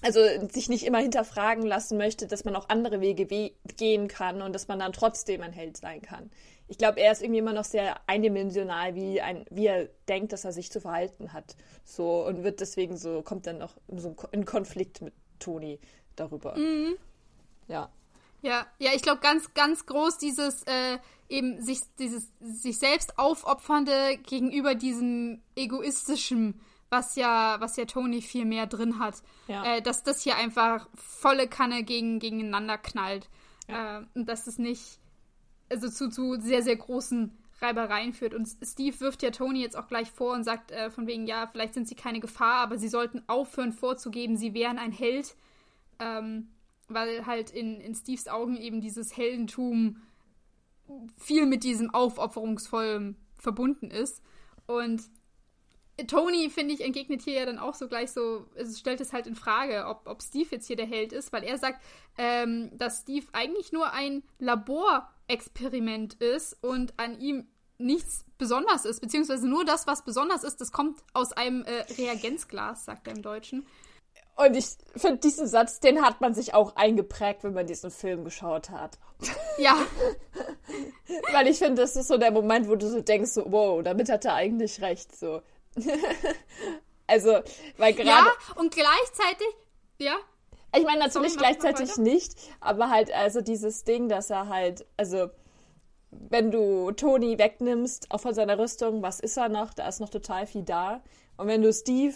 [0.02, 4.40] also sich nicht immer hinterfragen lassen möchte, dass man auch andere Wege we gehen kann
[4.42, 6.30] und dass man dann trotzdem ein Held sein kann.
[6.68, 10.44] Ich glaube, er ist irgendwie immer noch sehr eindimensional, wie, ein, wie er denkt, dass
[10.44, 11.56] er sich zu verhalten hat.
[11.84, 15.80] So und wird deswegen so, kommt dann noch so in Konflikt mit Toni
[16.16, 16.56] darüber.
[16.56, 16.96] Mhm.
[17.68, 17.90] Ja.
[18.42, 20.98] Ja, ja, ich glaube ganz, ganz groß dieses äh,
[21.28, 28.44] eben sich dieses sich selbst aufopfernde gegenüber diesem egoistischen, was ja was ja Tony viel
[28.44, 29.64] mehr drin hat, ja.
[29.64, 33.28] äh, dass das hier einfach volle Kanne gegen gegeneinander knallt
[33.68, 34.00] ja.
[34.00, 34.98] äh, und dass es nicht
[35.70, 39.86] also zu zu sehr sehr großen Reibereien führt und Steve wirft ja Tony jetzt auch
[39.86, 42.88] gleich vor und sagt äh, von wegen ja vielleicht sind sie keine Gefahr, aber sie
[42.88, 45.36] sollten aufhören vorzugeben, sie wären ein Held.
[45.98, 46.48] Ähm,
[46.92, 50.02] weil halt in, in Steves Augen eben dieses Heldentum
[51.18, 54.22] viel mit diesem Aufopferungsvollen verbunden ist.
[54.66, 55.02] Und
[56.06, 59.26] Tony, finde ich, entgegnet hier ja dann auch so gleich so, es stellt es halt
[59.26, 61.82] in Frage, ob, ob Steve jetzt hier der Held ist, weil er sagt,
[62.16, 67.46] ähm, dass Steve eigentlich nur ein Laborexperiment ist und an ihm
[67.78, 72.84] nichts besonders ist, beziehungsweise nur das, was besonders ist, das kommt aus einem äh, Reagenzglas,
[72.84, 73.66] sagt er im Deutschen.
[74.40, 78.24] Und ich finde, diesen Satz, den hat man sich auch eingeprägt, wenn man diesen Film
[78.24, 78.98] geschaut hat.
[79.58, 79.76] Ja.
[81.32, 84.08] Weil ich finde, das ist so der Moment, wo du so denkst, so, wow, damit
[84.08, 85.42] hat er eigentlich recht, so.
[87.06, 87.40] also,
[87.76, 88.08] weil gerade.
[88.08, 89.46] Ja, und gleichzeitig,
[89.98, 90.16] ja.
[90.74, 95.28] Ich meine, natürlich Sorry, gleichzeitig nicht, aber halt, also dieses Ding, dass er halt, also,
[96.10, 99.74] wenn du Tony wegnimmst, auch von seiner Rüstung, was ist er noch?
[99.74, 101.02] Da ist noch total viel da.
[101.36, 102.14] Und wenn du Steve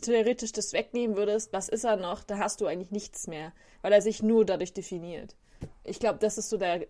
[0.00, 3.52] theoretisch das wegnehmen würdest, was ist er noch, da hast du eigentlich nichts mehr,
[3.82, 5.36] weil er sich nur dadurch definiert.
[5.84, 6.86] Ich glaube, das ist so der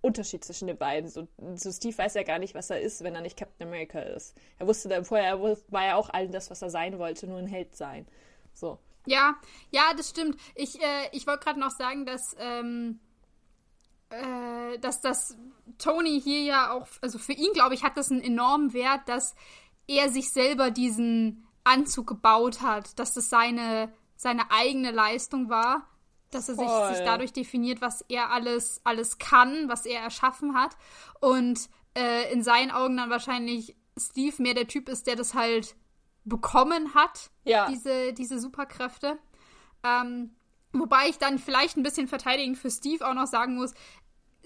[0.00, 1.10] Unterschied zwischen den beiden.
[1.10, 3.98] So, so, Steve weiß ja gar nicht, was er ist, wenn er nicht Captain America
[3.98, 4.36] ist.
[4.58, 7.46] Er wusste dann vorher, war ja auch all das, was er sein wollte, nur ein
[7.46, 8.06] Held sein.
[8.54, 8.78] So.
[9.06, 9.36] Ja,
[9.70, 10.38] ja, das stimmt.
[10.54, 13.00] Ich, äh, ich wollte gerade noch sagen, dass, ähm,
[14.10, 15.36] äh, dass das
[15.78, 19.34] Tony hier ja auch, also für ihn, glaube ich, hat das einen enormen Wert, dass
[19.86, 25.86] er sich selber diesen Anzug gebaut hat, dass das seine, seine eigene Leistung war,
[26.30, 30.76] dass er sich, sich, dadurch definiert, was er alles, alles kann, was er erschaffen hat.
[31.20, 35.74] Und äh, in seinen Augen dann wahrscheinlich Steve mehr der Typ ist, der das halt
[36.24, 37.66] bekommen hat, ja.
[37.68, 39.18] diese, diese Superkräfte.
[39.82, 40.36] Ähm,
[40.72, 43.72] wobei ich dann vielleicht ein bisschen verteidigend für Steve auch noch sagen muss,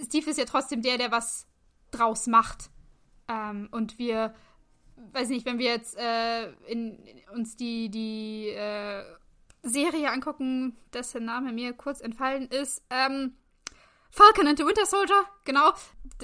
[0.01, 1.47] Steve ist ja trotzdem der, der was
[1.91, 2.71] draus macht.
[3.29, 4.35] Ähm, und wir
[5.13, 6.99] weiß nicht, wenn wir jetzt äh, in,
[7.35, 9.03] uns die, die äh,
[9.63, 13.35] Serie angucken, dessen Name mir kurz entfallen ist, ähm,
[14.11, 15.73] Falcon and the Winter Soldier, genau.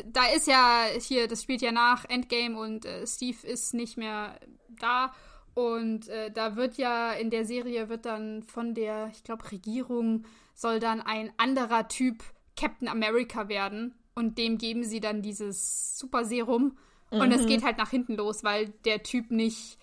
[0.04, 4.38] Da ist ja hier, das spielt ja nach Endgame und äh, Steve ist nicht mehr
[4.68, 5.14] da.
[5.54, 10.24] Und äh, da wird ja in der Serie wird dann von der, ich glaube, Regierung
[10.54, 12.22] soll dann ein anderer Typ
[12.56, 13.94] Captain America werden.
[14.14, 16.76] Und dem geben sie dann dieses Super Serum.
[17.10, 17.46] Und es mhm.
[17.46, 19.78] geht halt nach hinten los, weil der Typ nicht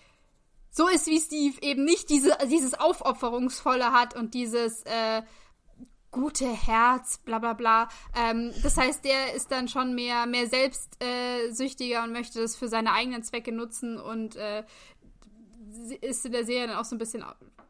[0.70, 5.22] so ist wie Steve, eben nicht diese, dieses Aufopferungsvolle hat und dieses äh,
[6.10, 7.88] gute Herz, bla bla bla.
[8.14, 12.92] Ähm, das heißt, der ist dann schon mehr, mehr selbstsüchtiger und möchte das für seine
[12.92, 14.64] eigenen Zwecke nutzen und äh,
[16.02, 17.24] ist in der Serie dann auch so ein bisschen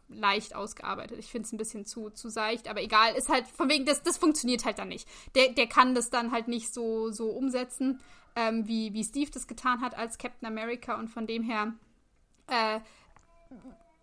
[0.08, 1.18] leicht ausgearbeitet.
[1.18, 4.02] Ich finde es ein bisschen zu, zu seicht, aber egal, ist halt von wegen, das,
[4.02, 5.08] das funktioniert halt dann nicht.
[5.34, 8.00] Der, der kann das dann halt nicht so, so umsetzen
[8.36, 11.72] ähm, wie, wie Steve das getan hat als Captain America und von dem her
[12.48, 12.80] äh,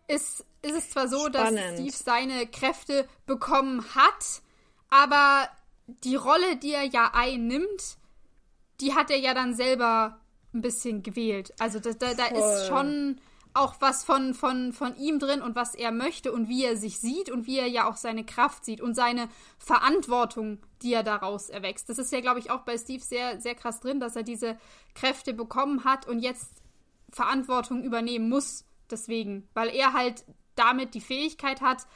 [0.08, 1.60] ist, ist es zwar so, Spannend.
[1.60, 4.42] dass Steve seine Kräfte bekommen hat,
[4.89, 5.48] aber
[5.88, 7.98] die Rolle, die er ja einnimmt,
[8.82, 10.20] die hat er ja dann selber
[10.54, 11.54] ein bisschen gewählt.
[11.60, 13.20] Also da, da, da ist schon
[13.54, 17.00] auch was von, von, von ihm drin und was er möchte und wie er sich
[17.00, 21.50] sieht und wie er ja auch seine Kraft sieht und seine Verantwortung, die er daraus
[21.50, 21.89] erwächst.
[21.89, 24.58] Das ist ja, glaube ich, auch bei Steve sehr, sehr krass drin, dass er diese
[24.96, 26.63] Kräfte bekommen hat und jetzt
[27.12, 28.66] Verantwortung übernehmen muss.
[28.89, 31.88] Deswegen, weil er halt damit die Fähigkeit hat,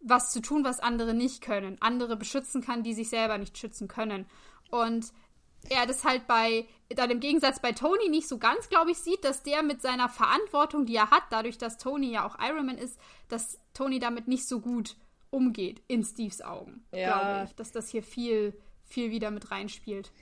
[0.00, 1.76] was zu tun, was andere nicht können.
[1.80, 4.26] Andere beschützen kann, die sich selber nicht schützen können.
[4.70, 5.12] Und
[5.70, 9.24] er das halt bei, dann im Gegensatz bei Tony nicht so ganz, glaube ich, sieht,
[9.24, 12.78] dass der mit seiner Verantwortung, die er hat, dadurch, dass Tony ja auch Iron Man
[12.78, 12.98] ist,
[13.28, 14.96] dass Tony damit nicht so gut
[15.30, 17.18] umgeht, in Steves Augen, ja.
[17.18, 17.54] glaube ich.
[17.56, 20.12] Dass das hier viel, viel wieder mit reinspielt.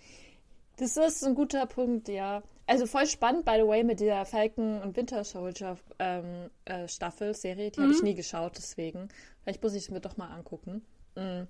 [0.76, 2.42] Das ist ein guter Punkt, ja.
[2.66, 7.34] Also voll spannend, by the way, mit der Falcon und Winter Soldier ähm, äh, Staffel,
[7.34, 7.70] Serie.
[7.70, 7.84] Die mhm.
[7.84, 9.08] habe ich nie geschaut, deswegen.
[9.42, 10.82] Vielleicht muss ich es mir doch mal angucken.
[11.16, 11.48] Mhm.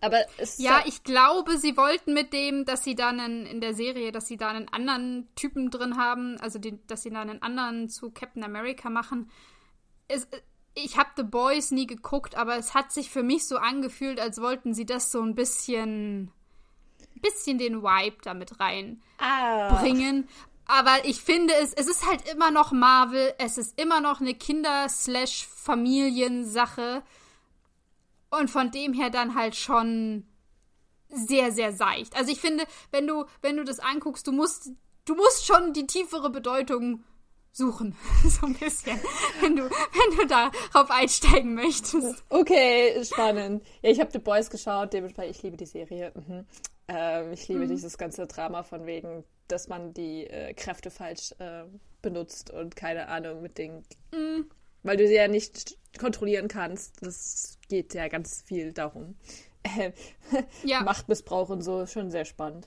[0.00, 3.74] Aber es ja, ich glaube, sie wollten mit dem, dass sie dann in, in der
[3.74, 7.42] Serie, dass sie da einen anderen Typen drin haben, also den, dass sie da einen
[7.42, 9.30] anderen zu Captain America machen.
[10.08, 10.28] Es,
[10.74, 14.40] ich habe The Boys nie geguckt, aber es hat sich für mich so angefühlt, als
[14.40, 16.30] wollten sie das so ein bisschen,
[17.16, 19.02] bisschen den Vibe damit reinbringen.
[19.18, 19.82] Ah.
[20.66, 24.34] Aber ich finde es, es ist halt immer noch Marvel, es ist immer noch eine
[24.34, 27.02] Kinder-Familiensache.
[28.30, 30.26] Und von dem her dann halt schon
[31.08, 32.16] sehr, sehr seicht.
[32.16, 34.70] Also ich finde, wenn du, wenn du das anguckst, du musst,
[35.04, 37.04] du musst schon die tiefere Bedeutung
[37.52, 37.96] suchen.
[38.24, 38.98] so ein bisschen.
[39.40, 42.24] Wenn du, wenn du darauf einsteigen möchtest.
[42.28, 43.64] Okay, spannend.
[43.82, 46.12] Ja, ich habe The Boys geschaut, dementsprechend, ich liebe die Serie.
[46.14, 46.46] Mhm.
[46.88, 47.68] Ähm, ich liebe mhm.
[47.68, 51.64] dieses ganze Drama von wegen, dass man die äh, Kräfte falsch äh,
[52.02, 53.84] benutzt und keine Ahnung mit den.
[54.12, 54.50] Mhm.
[54.82, 57.04] Weil du sie ja nicht kontrollieren kannst.
[57.04, 59.16] Das geht ja ganz viel darum.
[60.64, 60.82] Ja.
[60.82, 62.66] Machtmissbrauch und so, schon sehr spannend.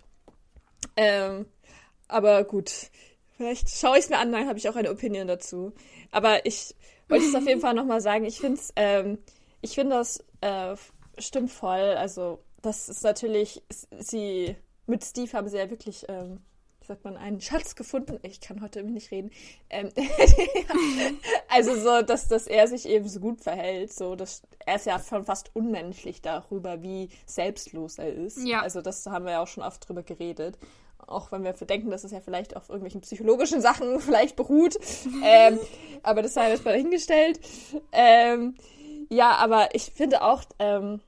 [0.96, 1.48] Ähm,
[2.08, 2.92] aber gut,
[3.38, 5.74] Vielleicht schaue ich es mir an, dann habe ich auch eine Opinion dazu.
[6.12, 6.76] Aber ich
[7.10, 8.26] wollte es auf jeden Fall nochmal sagen.
[8.26, 9.18] Ich finde ähm,
[9.62, 10.76] ich finde das äh,
[11.18, 11.96] stimmt voll.
[11.98, 13.64] Also, das ist natürlich,
[14.00, 16.42] sie, mit Steve haben sie ja wirklich, ähm,
[16.84, 18.20] wie sagt man, einen Schatz gefunden.
[18.24, 19.32] Ich kann heute nicht reden.
[19.70, 19.90] Ähm,
[21.50, 23.94] also so, dass, dass er sich eben so gut verhält.
[23.94, 28.46] So, dass, er ist ja schon fast unmenschlich darüber, wie selbstlos er ist.
[28.46, 28.62] Ja.
[28.62, 30.58] Also das haben wir ja auch schon oft drüber geredet
[31.08, 34.78] auch wenn wir denken, dass es ja vielleicht auf irgendwelchen psychologischen Sachen vielleicht beruht.
[35.24, 35.60] ähm,
[36.02, 37.40] aber das sei jetzt mal dahingestellt.
[37.92, 38.56] Ähm,
[39.10, 41.02] ja, aber ich finde auch, ähm,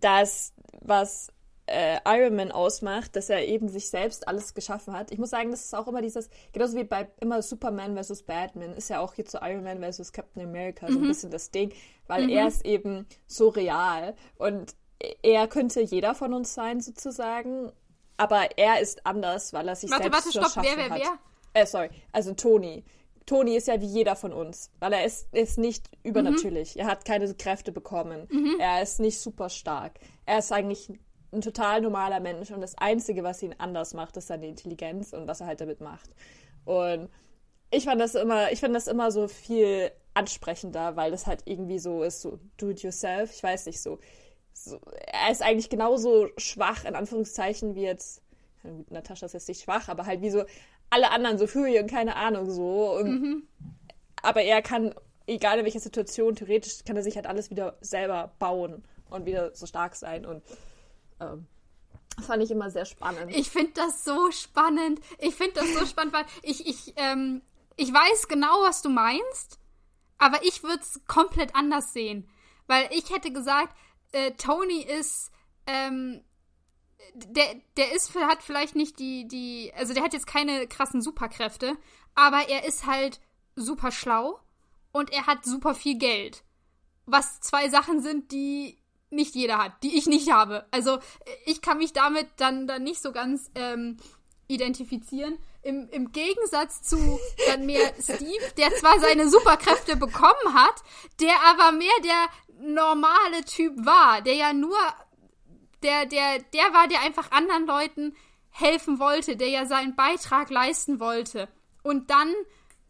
[0.00, 1.28] dass was
[1.66, 5.10] äh, Iron Man ausmacht, dass er eben sich selbst alles geschaffen hat.
[5.10, 8.74] Ich muss sagen, das ist auch immer dieses, genauso wie bei immer Superman versus Batman,
[8.74, 10.92] ist ja auch hier zu Iron Man versus Captain America mhm.
[10.92, 11.08] so ein mhm.
[11.08, 11.72] bisschen das Ding,
[12.06, 12.30] weil mhm.
[12.30, 14.74] er ist eben so real und
[15.22, 17.70] er könnte jeder von uns sein sozusagen
[18.16, 21.00] aber er ist anders, weil er sich warte, selbst warte, stopp, wer, wer, hat.
[21.00, 21.62] wer?
[21.62, 22.84] Äh, sorry, also Tony.
[23.26, 26.76] Tony ist ja wie jeder von uns, weil er ist, ist nicht übernatürlich.
[26.76, 26.82] Mhm.
[26.82, 28.28] Er hat keine Kräfte bekommen.
[28.30, 28.56] Mhm.
[28.60, 29.98] Er ist nicht super stark.
[30.26, 30.92] Er ist eigentlich
[31.32, 35.26] ein total normaler Mensch und das Einzige, was ihn anders macht, ist seine Intelligenz und
[35.26, 36.10] was er halt damit macht.
[36.64, 37.08] Und
[37.70, 41.78] ich fand das immer, ich finde das immer so viel ansprechender, weil das halt irgendwie
[41.78, 43.34] so ist, so do it yourself.
[43.34, 43.98] Ich weiß nicht so
[44.56, 48.22] so, er ist eigentlich genauso schwach, in Anführungszeichen, wie jetzt,
[48.62, 50.44] gut, Natascha ist jetzt nicht schwach, aber halt wie so
[50.88, 52.96] alle anderen, so Fury und keine Ahnung, so.
[52.96, 53.48] Und, mhm.
[54.22, 54.94] Aber er kann,
[55.26, 59.54] egal in welcher Situation, theoretisch kann er sich halt alles wieder selber bauen und wieder
[59.54, 60.42] so stark sein und
[61.20, 61.46] ähm,
[62.16, 63.34] das fand ich immer sehr spannend.
[63.34, 65.00] Ich finde das so spannend.
[65.18, 67.42] Ich finde das so spannend, weil ich, ich, ähm,
[67.76, 69.58] ich weiß genau, was du meinst,
[70.18, 72.28] aber ich würde es komplett anders sehen.
[72.66, 73.76] Weil ich hätte gesagt,
[74.12, 75.30] äh, Tony ist,
[75.66, 76.24] ähm,
[77.14, 81.76] der, der ist, hat vielleicht nicht die, die, also der hat jetzt keine krassen Superkräfte,
[82.14, 83.20] aber er ist halt
[83.54, 84.40] super schlau
[84.92, 86.42] und er hat super viel Geld.
[87.04, 88.78] Was zwei Sachen sind, die
[89.10, 90.66] nicht jeder hat, die ich nicht habe.
[90.70, 90.98] Also
[91.44, 93.98] ich kann mich damit dann, dann nicht so ganz ähm,
[94.48, 95.38] identifizieren.
[95.62, 100.82] Im, Im Gegensatz zu dann mehr Steve, der zwar seine Superkräfte bekommen hat,
[101.20, 104.78] der aber mehr der normale Typ war, der ja nur,
[105.82, 108.16] der, der, der war, der einfach anderen Leuten
[108.50, 111.48] helfen wollte, der ja seinen Beitrag leisten wollte
[111.82, 112.32] und dann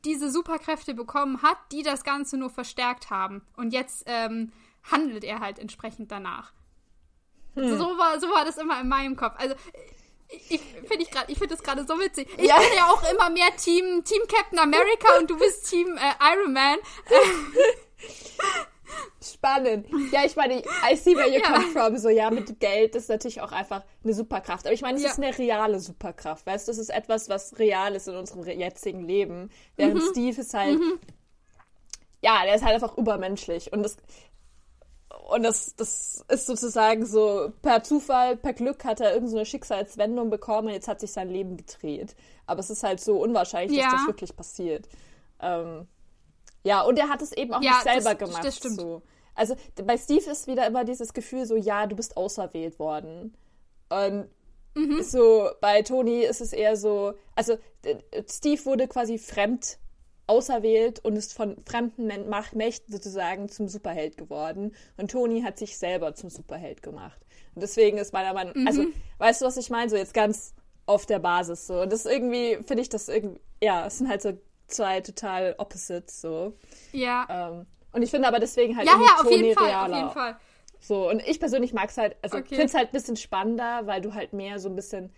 [0.05, 3.43] diese Superkräfte bekommen hat, die das Ganze nur verstärkt haben.
[3.57, 4.53] Und jetzt ähm,
[4.91, 6.53] handelt er halt entsprechend danach.
[7.55, 7.79] Hm.
[7.79, 9.35] So, war, so war das immer in meinem Kopf.
[9.39, 9.55] Also
[10.49, 12.29] ich finde ich gerade, ich finde das gerade so witzig.
[12.37, 12.57] Ich ja.
[12.57, 16.53] bin ja auch immer mehr Team Team Captain America und du bist Team äh, Iron
[16.53, 16.79] Man.
[19.23, 19.87] Spannend.
[20.13, 21.53] Ja, ich meine, I see where you ja.
[21.53, 21.97] come from.
[21.99, 24.67] So, ja, mit Geld ist natürlich auch einfach eine Superkraft.
[24.67, 25.11] Aber ich meine, es ja.
[25.11, 26.47] ist eine reale Superkraft.
[26.47, 29.51] Weißt du, das ist etwas, was real ist in unserem jetzigen Leben.
[29.77, 30.09] Während mhm.
[30.11, 31.01] Steve ist halt, mhm.
[32.23, 33.73] ja, der ist halt einfach übermenschlich.
[33.73, 33.97] Und das,
[35.27, 40.31] und das, das ist sozusagen so, per Zufall, per Glück hat er irgendeine so Schicksalswendung
[40.31, 42.15] bekommen und jetzt hat sich sein Leben gedreht.
[42.47, 43.91] Aber es ist halt so unwahrscheinlich, ja.
[43.91, 44.89] dass das wirklich passiert.
[45.41, 45.89] Ähm,
[46.63, 48.45] ja, und er hat es eben auch ja, nicht selber das, gemacht.
[48.45, 48.81] Das stimmt.
[48.81, 49.03] So.
[49.35, 53.37] Also bei Steve ist wieder immer dieses Gefühl so, ja, du bist auserwählt worden.
[53.89, 54.29] Und
[54.75, 55.03] mhm.
[55.03, 57.59] so bei Toni ist es eher so, also
[58.29, 59.79] Steve wurde quasi fremd
[60.27, 62.07] auserwählt und ist von fremden
[62.53, 64.75] Mächten sozusagen zum Superheld geworden.
[64.97, 67.21] Und Toni hat sich selber zum Superheld gemacht.
[67.55, 68.89] Und deswegen ist meiner Meinung nach, also, mhm.
[68.89, 69.89] also, weißt du, was ich meine?
[69.89, 70.55] So jetzt ganz
[70.87, 71.81] auf der Basis so.
[71.83, 76.21] Und das irgendwie, finde ich das irgendwie, ja, es sind halt so zwei total Opposites
[76.21, 76.57] so.
[76.93, 77.27] Ja.
[77.29, 79.91] Ähm, und ich finde aber deswegen halt ja, ja, auf jeden Fall, realer.
[79.91, 80.37] auf jeden Fall.
[80.81, 82.49] So, und ich persönlich mag es halt, also okay.
[82.49, 85.11] finde es halt ein bisschen spannender, weil du halt mehr so ein bisschen,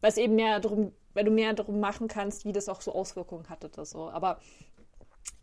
[0.00, 2.92] weil es eben mehr darum, weil du mehr darum machen kannst, wie das auch so
[2.92, 4.10] Auswirkungen hat oder so.
[4.10, 4.40] Aber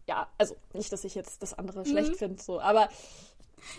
[0.08, 1.86] ja, also nicht, dass ich jetzt das andere mhm.
[1.86, 2.90] schlecht finde, so, aber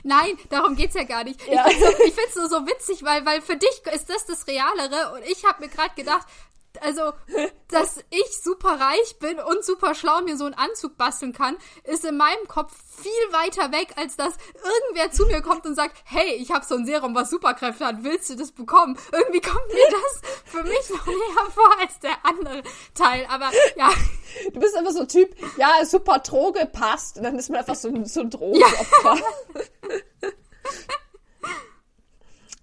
[0.05, 1.45] Nein, darum geht's ja gar nicht.
[1.49, 1.67] Ja.
[1.67, 5.23] Ich finde es so, so witzig, weil, weil für dich ist das das Realere und
[5.25, 6.27] ich habe mir gerade gedacht,
[6.81, 7.13] Also,
[7.69, 12.05] dass ich super reich bin und super schlau mir so einen Anzug basteln kann, ist
[12.05, 16.35] in meinem Kopf viel weiter weg, als dass irgendwer zu mir kommt und sagt, hey,
[16.35, 18.99] ich habe so ein Serum, was Superkräfte hat, willst du das bekommen?
[19.13, 22.63] Irgendwie kommt mir das für mich noch näher vor als der andere
[22.95, 23.27] Teil.
[23.29, 23.91] Aber ja.
[24.53, 27.19] Du bist einfach so ein Typ, ja, super Droge passt.
[27.19, 29.17] Und dann ist man einfach so ein, so ein Drogenopfer.
[29.17, 30.29] Ja.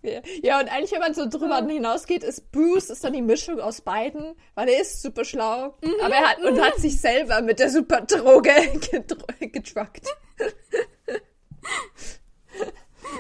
[0.02, 3.82] Ja, und eigentlich, wenn man so drüber hinausgeht, ist Bruce ist dann die Mischung aus
[3.82, 5.94] beiden, weil er ist super schlau, mhm.
[6.02, 8.52] aber er hat und hat sich selber mit der super Droge
[9.52, 10.08] getruckt.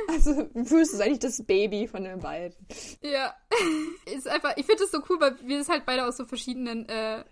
[0.08, 2.56] Also Bruce ist eigentlich das Baby von den beiden.
[3.02, 3.34] Ja,
[4.06, 4.54] ist einfach.
[4.58, 7.24] Ich finde es so cool, weil wir es halt beide aus so verschiedenen äh,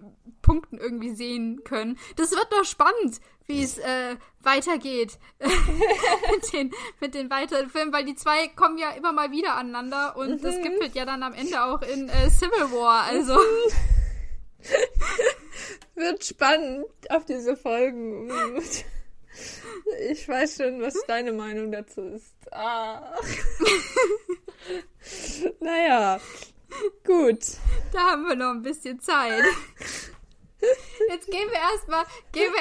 [0.41, 1.97] Punkten irgendwie sehen können.
[2.15, 8.05] Das wird doch spannend, wie es äh, weitergeht mit, den, mit den weiteren Filmen, weil
[8.05, 10.41] die zwei kommen ja immer mal wieder aneinander und mhm.
[10.41, 13.03] das gipfelt ja dann am Ende auch in äh, Civil War.
[13.03, 13.38] Also.
[15.95, 18.29] wird spannend auf diese Folgen.
[20.10, 22.36] Ich weiß schon, was deine Meinung dazu ist.
[22.51, 23.01] Ah.
[25.60, 26.19] naja,
[27.05, 27.39] gut.
[27.93, 29.43] Da haben wir noch ein bisschen Zeit.
[31.10, 32.52] Jetzt gehen wir erstmal gehen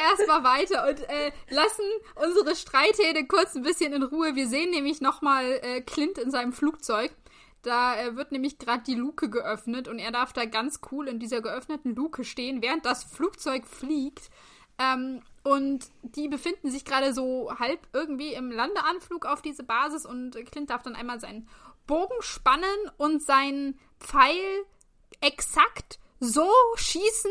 [0.44, 4.34] weiter und äh, lassen unsere Streithähne kurz ein bisschen in Ruhe.
[4.34, 7.12] Wir sehen nämlich nochmal äh, Clint in seinem Flugzeug.
[7.62, 11.18] Da äh, wird nämlich gerade die Luke geöffnet und er darf da ganz cool in
[11.18, 14.30] dieser geöffneten Luke stehen, während das Flugzeug fliegt.
[14.78, 20.32] Ähm, und die befinden sich gerade so halb irgendwie im Landeanflug auf diese Basis und
[20.50, 21.48] Clint darf dann einmal seinen
[21.86, 24.64] Bogen spannen und seinen Pfeil
[25.20, 27.30] exakt so schießen,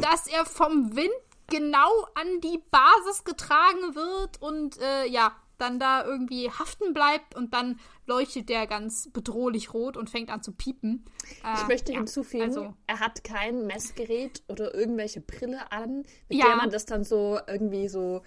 [0.00, 1.12] dass er vom Wind
[1.48, 7.52] genau an die Basis getragen wird und äh, ja, dann da irgendwie haften bleibt und
[7.52, 11.04] dann leuchtet der ganz bedrohlich rot und fängt an zu piepen.
[11.44, 16.38] Äh, ich möchte ja, hinzufügen, also, er hat kein Messgerät oder irgendwelche Brille an, mit
[16.38, 16.46] ja.
[16.46, 18.22] der man das dann so irgendwie so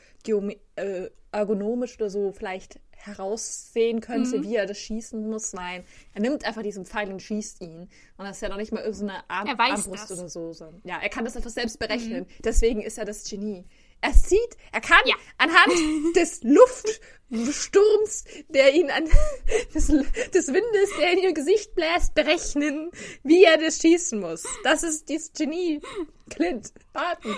[0.76, 4.44] äh, ergonomisch oder so vielleicht heraussehen könnte, mhm.
[4.44, 5.54] wie er das schießen muss.
[5.54, 5.84] Nein,
[6.14, 7.90] er nimmt einfach diesen Pfeil und schießt ihn.
[8.18, 10.12] Und das ist ja noch nicht mal irgendeine Arm Armbrust das.
[10.12, 10.74] oder so.
[10.84, 12.24] Ja, er kann das einfach selbst berechnen.
[12.24, 12.44] Mhm.
[12.44, 13.66] Deswegen ist er das Genie.
[14.02, 15.16] Er sieht, er kann ja.
[15.38, 15.74] anhand
[16.16, 19.06] des Luftsturms, der ihn an
[19.76, 22.90] des, des Windes, der in ihr Gesicht bläst, berechnen,
[23.24, 24.44] wie er das schießen muss.
[24.64, 25.82] Das ist dieses Genie.
[26.30, 27.38] Clint, Barton.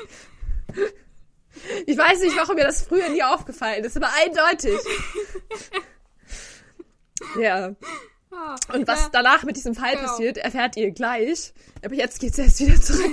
[1.86, 4.80] Ich weiß nicht, warum mir das früher nie aufgefallen ist, aber eindeutig.
[7.40, 7.76] ja.
[8.32, 10.08] Ah, Und was danach mit diesem Fall genau.
[10.08, 11.54] passiert, erfährt ihr gleich.
[11.86, 13.12] Aber jetzt geht's erst wieder zurück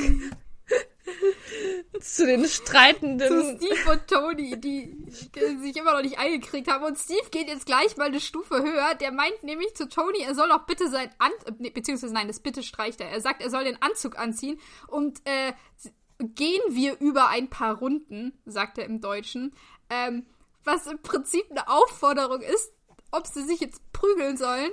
[2.00, 3.28] zu den streitenden.
[3.28, 4.96] Zu Steve und Tony, die
[5.60, 6.84] sich immer noch nicht eingekriegt haben.
[6.84, 8.94] Und Steve geht jetzt gleich mal eine Stufe höher.
[8.94, 12.62] Der meint nämlich zu Tony, er soll doch bitte sein Anzug, beziehungsweise nein, das bitte
[12.62, 13.10] streicht er.
[13.10, 15.52] Er sagt, er soll den Anzug anziehen und äh,
[16.20, 19.54] gehen wir über ein paar Runden, sagt er im Deutschen.
[19.88, 20.26] Ähm,
[20.64, 22.72] was im Prinzip eine Aufforderung ist,
[23.10, 24.70] ob sie sich jetzt prügeln sollen.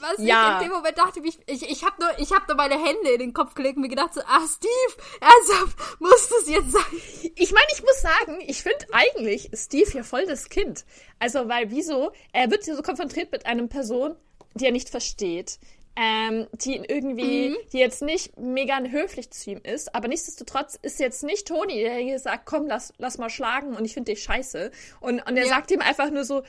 [0.00, 0.58] Was ja.
[0.58, 3.20] ich in dem Moment dachte, ich, ich, ich habe nur, hab nur meine Hände in
[3.20, 7.32] den Kopf gelegt und mir gedacht so, ah, Steve, ernsthaft, muss das jetzt sein?
[7.36, 10.84] Ich meine, ich muss sagen, ich finde eigentlich Steve ja voll das Kind.
[11.20, 12.12] Also, weil wieso?
[12.32, 14.16] Er wird hier so konfrontiert mit einer Person,
[14.54, 15.58] die er nicht versteht.
[15.96, 17.56] Ähm, die irgendwie, mhm.
[17.72, 21.94] die jetzt nicht mega höflich zu ihm ist, aber nichtsdestotrotz ist jetzt nicht Toni, der
[21.98, 24.72] hier sagt, komm, lass, lass mal schlagen und ich finde dich scheiße.
[25.00, 25.48] Und, und er ja.
[25.48, 26.42] sagt ihm einfach nur so,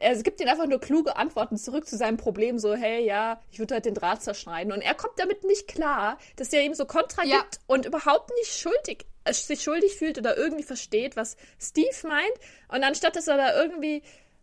[0.00, 3.58] er gibt ihm einfach nur kluge Antworten zurück zu seinem Problem, so, hey, ja, ich
[3.58, 4.72] würde halt den Draht zerschneiden.
[4.72, 7.38] Und er kommt damit nicht klar, dass er ihm so Kontra ja.
[7.38, 12.32] gibt und überhaupt nicht schuldig, äh, sich schuldig fühlt oder irgendwie versteht, was Steve meint.
[12.68, 14.02] Und anstatt, dass er da irgendwie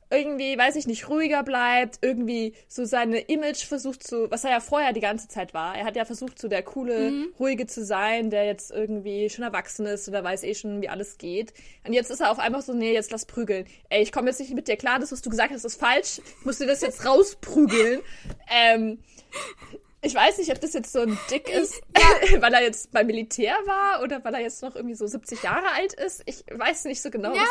[0.10, 4.60] irgendwie, weiß ich nicht, ruhiger bleibt, irgendwie so seine Image versucht zu, was er ja
[4.60, 5.78] vorher die ganze Zeit war.
[5.78, 7.34] Er hat ja versucht, so der coole, mhm.
[7.40, 11.18] ruhige zu sein, der jetzt irgendwie schon erwachsen ist oder weiß eh schon, wie alles
[11.18, 11.54] geht.
[11.86, 13.66] Und jetzt ist er auf einmal so, nee, jetzt lass prügeln.
[13.90, 16.22] Ey, ich komme jetzt nicht mit dir klar, das, was du gesagt hast, ist falsch.
[16.40, 18.02] Ich muss dir das jetzt rausprügeln.
[18.50, 19.00] ähm,
[20.02, 22.42] ich weiß nicht, ob das jetzt so ein Dick ist, ja.
[22.42, 25.72] weil er jetzt beim Militär war oder weil er jetzt noch irgendwie so 70 Jahre
[25.76, 26.22] alt ist.
[26.26, 27.36] Ich weiß nicht so genau.
[27.36, 27.44] Ja.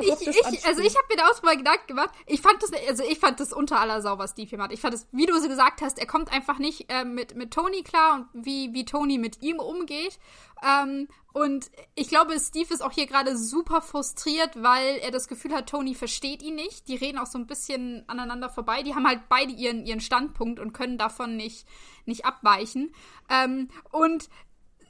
[0.00, 2.10] Ich, ich, also ich habe mir da auch mal Gedanken gemacht.
[2.26, 4.72] Ich fand das, also ich fand das unter aller Sau, was Steve hier macht.
[4.72, 7.52] Ich fand das, wie du so gesagt hast, er kommt einfach nicht äh, mit, mit
[7.52, 10.18] Tony klar und wie, wie Tony mit ihm umgeht.
[10.64, 15.52] Ähm, und ich glaube, Steve ist auch hier gerade super frustriert, weil er das Gefühl
[15.52, 16.88] hat, Tony versteht ihn nicht.
[16.88, 18.82] Die reden auch so ein bisschen aneinander vorbei.
[18.82, 21.66] Die haben halt beide ihren, ihren Standpunkt und können davon nicht,
[22.06, 22.94] nicht abweichen.
[23.28, 24.28] Ähm, und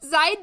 [0.00, 0.36] sein,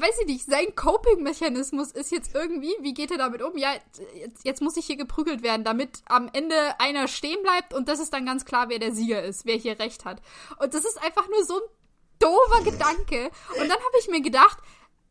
[0.00, 3.56] weiß ich nicht, sein Coping-Mechanismus ist jetzt irgendwie, wie geht er damit um?
[3.56, 3.74] Ja,
[4.14, 8.00] jetzt, jetzt, muss ich hier geprügelt werden, damit am Ende einer stehen bleibt und das
[8.00, 10.20] ist dann ganz klar, wer der Sieger ist, wer hier recht hat.
[10.58, 11.70] Und das ist einfach nur so ein
[12.18, 13.30] doofer Gedanke.
[13.60, 14.58] Und dann habe ich mir gedacht,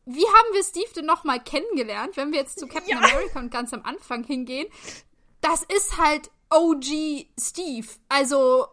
[0.06, 2.98] wie haben wir Steve denn nochmal kennengelernt, wenn wir jetzt zu Captain ja.
[2.98, 4.68] America und ganz am Anfang hingehen?
[5.42, 7.88] Das ist halt OG Steve.
[8.08, 8.68] Also,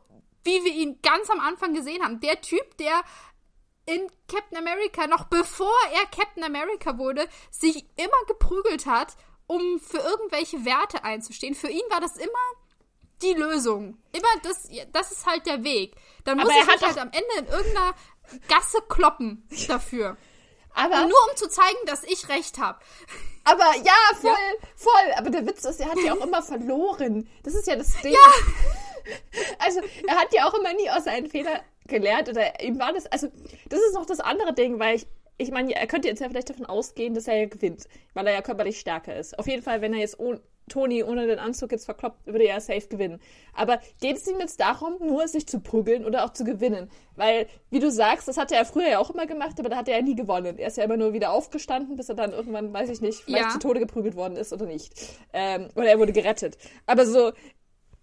[0.45, 2.21] wie wir ihn ganz am Anfang gesehen haben.
[2.21, 3.03] Der Typ, der
[3.87, 9.16] in Captain America, noch bevor er Captain America wurde, sich immer geprügelt hat,
[9.47, 11.55] um für irgendwelche Werte einzustehen.
[11.55, 12.28] Für ihn war das immer
[13.22, 13.99] die Lösung.
[14.12, 15.95] Immer das, das ist halt der Weg.
[16.24, 17.95] Dann muss er halt am Ende in irgendeiner
[18.49, 20.16] Gasse kloppen dafür.
[20.74, 22.78] Aber nur um zu zeigen, dass ich recht habe.
[23.45, 24.68] Aber ja, voll, ja.
[24.74, 25.12] voll.
[25.16, 27.28] Aber der Witz ist, er hat ja auch immer verloren.
[27.45, 28.12] Das ist ja das Ding.
[28.12, 28.18] Ja.
[29.61, 32.28] Also, er hat ja auch immer nie aus seinen Fehlern gelernt.
[32.28, 33.28] Oder ihm war das, also,
[33.68, 35.07] das ist noch das andere Ding, weil ich,
[35.39, 37.84] ich meine, er könnte jetzt ja vielleicht davon ausgehen, dass er ja gewinnt,
[38.14, 39.39] weil er ja körperlich stärker ist.
[39.39, 42.61] Auf jeden Fall, wenn er jetzt ohne, Toni ohne den Anzug jetzt verkloppt, würde er
[42.61, 43.20] safe gewinnen.
[43.55, 46.91] Aber geht es ihm jetzt darum, nur sich zu prügeln oder auch zu gewinnen?
[47.14, 49.89] Weil, wie du sagst, das hat er früher ja auch immer gemacht, aber da hat
[49.89, 50.59] er ja nie gewonnen.
[50.59, 53.45] Er ist ja immer nur wieder aufgestanden, bis er dann irgendwann, weiß ich nicht, vielleicht
[53.45, 53.51] ja.
[53.51, 54.93] zu Tode geprügelt worden ist oder nicht.
[55.32, 56.59] Ähm, oder er wurde gerettet.
[56.87, 57.32] Aber so,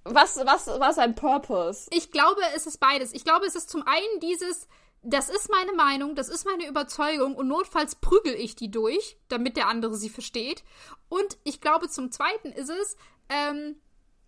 [0.03, 1.87] was, was war sein Purpose?
[1.91, 3.13] Ich glaube, es ist beides.
[3.13, 4.67] Ich glaube, es ist zum einen dieses,
[5.01, 9.57] das ist meine Meinung, das ist meine Überzeugung und notfalls prügel ich die durch, damit
[9.57, 10.63] der andere sie versteht.
[11.09, 12.97] Und ich glaube, zum Zweiten ist es,
[13.29, 13.75] ähm,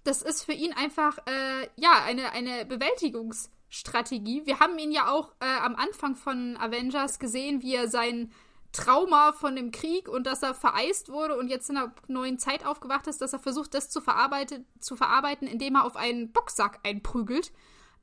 [0.03, 4.45] das ist für ihn einfach, äh, ja, eine, eine Bewältigungsstrategie.
[4.45, 8.32] Wir haben ihn ja auch äh, am Anfang von Avengers gesehen, wie er sein
[8.76, 12.65] Trauma von dem Krieg und dass er vereist wurde und jetzt in einer neuen Zeit
[12.65, 16.80] aufgewacht ist, dass er versucht, das zu, verarbeiten, zu verarbeiten, indem er auf einen Boxsack
[16.84, 17.51] einprügelt.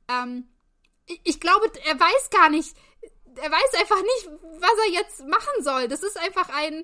[0.07, 0.49] Ähm,
[1.23, 2.75] ich glaube, er weiß gar nicht,
[3.35, 5.87] er weiß einfach nicht, was er jetzt machen soll.
[5.87, 6.83] Das ist einfach ein,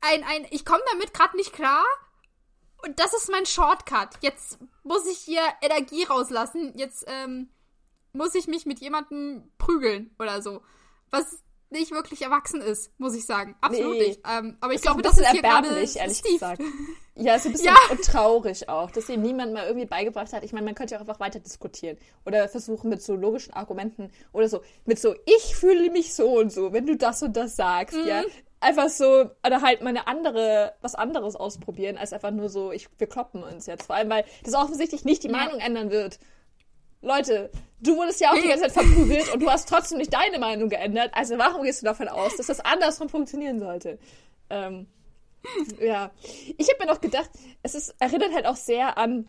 [0.00, 1.84] ein, ein, ich komme damit gerade nicht klar.
[2.84, 4.10] Und das ist mein Shortcut.
[4.20, 6.72] Jetzt muss ich hier Energie rauslassen.
[6.76, 7.50] Jetzt ähm,
[8.12, 10.62] muss ich mich mit jemandem prügeln oder so.
[11.10, 11.42] Was
[11.78, 13.54] nicht wirklich erwachsen ist, muss ich sagen.
[13.60, 14.08] Absolut nee.
[14.08, 14.20] nicht.
[14.28, 16.34] Ähm, aber ich glaube, das ist hier gerade ehrlich Steve.
[16.34, 16.62] gesagt.
[17.18, 17.96] Ja, so ein bisschen ja.
[18.02, 20.44] traurig auch, dass ihm niemand mal irgendwie beigebracht hat.
[20.44, 21.96] Ich meine, man könnte ja auch einfach weiter diskutieren
[22.26, 26.52] oder versuchen mit so logischen Argumenten oder so, mit so, ich fühle mich so und
[26.52, 28.06] so, wenn du das und das sagst, mhm.
[28.06, 28.22] ja.
[28.58, 32.88] Einfach so, oder halt mal eine andere, was anderes ausprobieren, als einfach nur so, ich,
[32.98, 33.86] wir kloppen uns jetzt.
[33.86, 35.36] Vor allem, weil das offensichtlich nicht die ja.
[35.36, 36.18] Meinung ändern wird.
[37.06, 37.50] Leute,
[37.80, 40.68] du wurdest ja auch die ganze Zeit verprügelt und du hast trotzdem nicht deine Meinung
[40.68, 41.10] geändert.
[41.12, 43.98] Also warum gehst du davon aus, dass das andersrum funktionieren sollte?
[44.50, 44.86] Ähm,
[45.80, 46.10] ja.
[46.58, 47.30] Ich habe mir noch gedacht,
[47.62, 49.28] es ist, erinnert halt auch sehr an,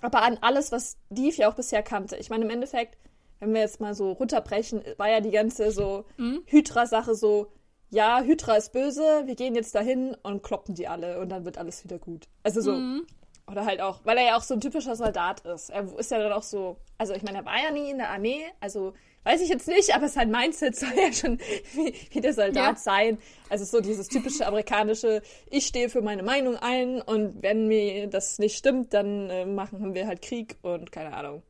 [0.00, 2.16] aber an alles, was Div ja auch bisher kannte.
[2.16, 2.98] Ich meine, im Endeffekt,
[3.38, 6.42] wenn wir jetzt mal so runterbrechen, war ja die ganze so mhm.
[6.46, 7.52] Hydra-Sache so,
[7.90, 11.58] ja, Hydra ist böse, wir gehen jetzt dahin und kloppen die alle und dann wird
[11.58, 12.26] alles wieder gut.
[12.42, 13.06] Also so, mhm.
[13.50, 15.70] Oder halt auch, weil er ja auch so ein typischer Soldat ist.
[15.70, 18.10] Er ist ja dann auch so, also ich meine, er war ja nie in der
[18.10, 21.38] Armee, also weiß ich jetzt nicht, aber sein Mindset soll ja schon
[21.74, 22.76] wie, wie der Soldat ja.
[22.76, 23.18] sein.
[23.50, 28.38] Also so dieses typische amerikanische, ich stehe für meine Meinung ein und wenn mir das
[28.38, 31.42] nicht stimmt, dann äh, machen wir halt Krieg und keine Ahnung.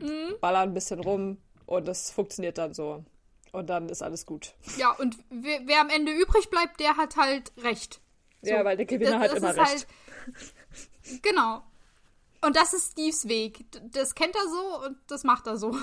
[0.00, 0.34] Mhm.
[0.40, 3.04] Ballern ein bisschen rum und das funktioniert dann so.
[3.52, 4.54] Und dann ist alles gut.
[4.78, 8.00] Ja, und wer, wer am Ende übrig bleibt, der hat halt recht.
[8.40, 9.58] So, ja, weil der Gewinner hat immer recht.
[9.58, 9.86] Halt,
[11.22, 11.62] genau.
[12.40, 13.64] Und das ist Steves Weg.
[13.92, 15.76] Das kennt er so und das macht er so.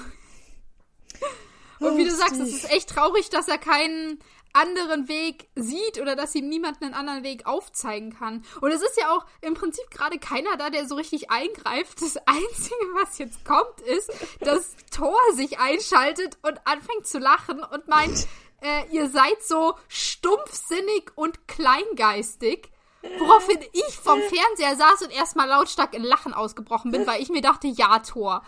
[1.80, 4.20] Und wie du oh, sagst, es ist echt traurig, dass er keinen
[4.54, 8.44] anderen Weg sieht oder dass ihm niemand einen anderen Weg aufzeigen kann.
[8.62, 12.02] Und es ist ja auch im Prinzip gerade keiner da, der so richtig eingreift.
[12.02, 14.12] Das Einzige, was jetzt kommt, ist,
[14.42, 18.28] dass Thor sich einschaltet und anfängt zu lachen und meint,
[18.62, 22.70] äh, ihr seid so stumpfsinnig und kleingeistig.
[23.18, 27.42] Woraufhin ich vom Fernseher saß und erstmal lautstark in Lachen ausgebrochen bin, weil ich mir
[27.42, 28.44] dachte, ja, Thor.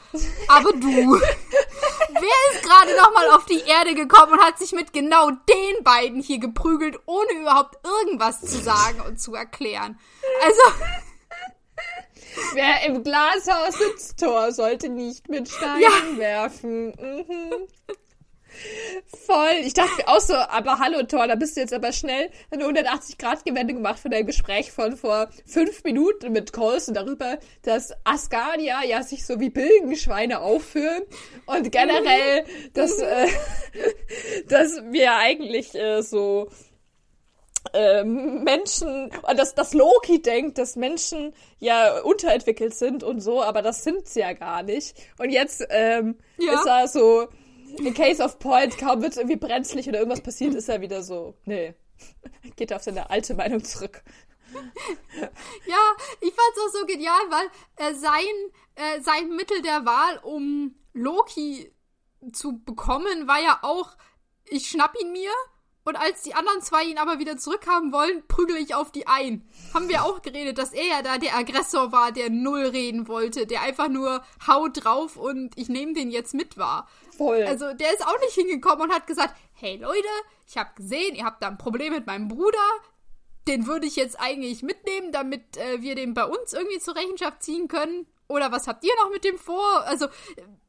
[0.49, 1.19] Aber du.
[1.19, 6.21] Wer ist gerade nochmal auf die Erde gekommen und hat sich mit genau den beiden
[6.21, 9.97] hier geprügelt, ohne überhaupt irgendwas zu sagen und zu erklären?
[10.43, 10.61] Also.
[12.53, 16.17] Wer im Glashaus sitzt, Thor, sollte nicht mit Steinen ja.
[16.17, 16.87] werfen.
[16.87, 17.67] Mhm.
[19.25, 19.65] Voll.
[19.65, 23.73] Ich dachte auch so, aber hallo Thor, da bist du jetzt aber schnell eine 180-Grad-Gewende
[23.73, 29.25] gemacht von deinem Gespräch von vor fünf Minuten mit Coulson darüber, dass Asgardia ja sich
[29.25, 31.03] so wie Bilgenschweine aufführen
[31.45, 33.27] und generell, dass, äh,
[34.47, 36.49] dass wir eigentlich äh, so
[37.73, 43.83] äh, Menschen, dass, dass Loki denkt, dass Menschen ja unterentwickelt sind und so, aber das
[43.83, 44.95] sind sie ja gar nicht.
[45.19, 46.53] Und jetzt ähm, ja.
[46.53, 47.27] ist er so,
[47.79, 51.35] in case of point, kaum wird irgendwie brenzlig oder irgendwas passiert, ist er wieder so,
[51.45, 51.73] nee,
[52.55, 54.03] geht auf seine alte Meinung zurück.
[54.53, 57.47] ja, ich fand's auch so genial, weil
[57.77, 58.21] äh, sein,
[58.75, 61.71] äh, sein Mittel der Wahl, um Loki
[62.33, 63.95] zu bekommen, war ja auch,
[64.45, 65.31] ich schnapp ihn mir
[65.83, 69.47] und als die anderen zwei ihn aber wieder zurückhaben wollen, prügel ich auf die ein.
[69.73, 73.47] Haben wir auch geredet, dass er ja da der Aggressor war, der null reden wollte,
[73.47, 76.87] der einfach nur haut drauf und ich nehme den jetzt mit war.
[77.21, 77.43] Voll.
[77.43, 80.07] Also der ist auch nicht hingekommen und hat gesagt, hey Leute,
[80.47, 82.57] ich habe gesehen, ihr habt da ein Problem mit meinem Bruder.
[83.47, 87.43] Den würde ich jetzt eigentlich mitnehmen, damit äh, wir den bei uns irgendwie zur Rechenschaft
[87.43, 88.07] ziehen können.
[88.31, 89.83] Oder was habt ihr noch mit dem vor?
[89.85, 90.07] Also,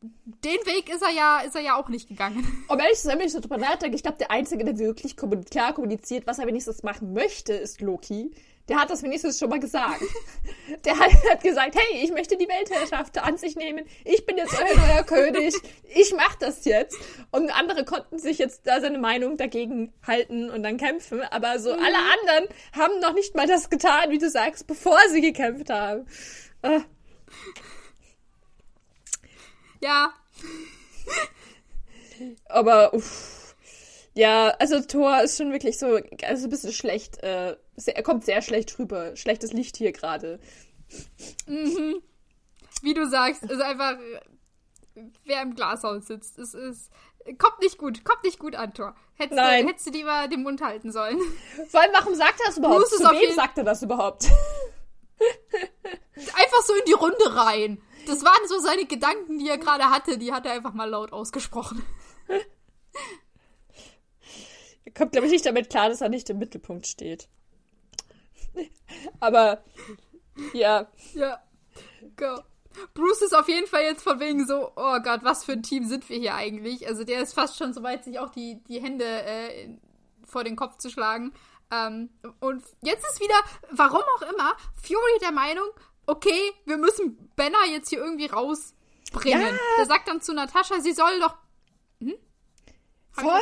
[0.01, 2.65] den Weg ist er ja, ist er ja auch nicht gegangen.
[2.69, 5.17] Um ehrlich zu sein, wenn ich so drüber nachdenke, ich glaube, der Einzige, der wirklich
[5.17, 8.33] klar kommuniziert, was er wenigstens machen möchte, ist Loki.
[8.69, 10.03] Der hat das wenigstens schon mal gesagt.
[10.85, 13.85] Der hat, hat, gesagt, hey, ich möchte die Weltherrschaft an sich nehmen.
[14.05, 15.55] Ich bin jetzt euer neuer König.
[15.93, 16.97] Ich mach das jetzt.
[17.33, 21.23] Und andere konnten sich jetzt da seine Meinung dagegen halten und dann kämpfen.
[21.23, 21.81] Aber so mhm.
[21.81, 26.07] alle anderen haben noch nicht mal das getan, wie du sagst, bevor sie gekämpft haben.
[26.65, 26.83] Uh.
[29.81, 30.13] Ja.
[32.47, 33.55] Aber, uff.
[34.15, 37.23] Ja, also Thor ist schon wirklich so, also ein bisschen schlecht.
[37.23, 37.57] Äh,
[37.87, 39.17] er kommt sehr schlecht rüber.
[39.17, 40.39] Schlechtes Licht hier gerade.
[41.47, 42.03] Mhm.
[42.83, 43.97] Wie du sagst, ist einfach,
[45.25, 46.39] wer im Glashaus sitzt.
[46.39, 46.91] Es ist,
[47.39, 48.95] kommt nicht gut, kommt nicht gut an, Thor.
[49.15, 49.65] Hättest, Nein.
[49.65, 51.19] Du, hättest du lieber den Mund halten sollen.
[51.69, 52.89] Vor allem, warum sagt er das überhaupt?
[52.89, 54.27] Zu wem sagt er das überhaupt?
[56.15, 57.83] Einfach so in die Runde rein.
[58.07, 60.19] Das waren so seine Gedanken, die er gerade hatte.
[60.19, 61.85] Die hat er einfach mal laut ausgesprochen.
[64.85, 67.29] Er kommt, glaube ich, nicht damit klar, dass er nicht im Mittelpunkt steht.
[69.21, 69.63] Aber,
[70.53, 70.89] ja.
[71.15, 71.41] Ja.
[72.17, 72.41] Go.
[72.95, 75.87] Bruce ist auf jeden Fall jetzt von wegen so, oh Gott, was für ein Team
[75.87, 76.87] sind wir hier eigentlich?
[76.87, 79.69] Also der ist fast schon so weit, sich auch die, die Hände äh,
[80.27, 81.33] vor den Kopf zu schlagen.
[81.73, 82.11] Ähm,
[82.41, 83.35] und jetzt ist wieder,
[83.71, 85.67] warum auch immer, Fury der Meinung,
[86.07, 89.55] okay, wir müssen Banner jetzt hier irgendwie rausbringen.
[89.55, 89.59] Ja.
[89.79, 91.35] Der sagt dann zu Natascha, sie soll doch.
[92.01, 92.15] Hm?
[93.13, 93.41] Voll.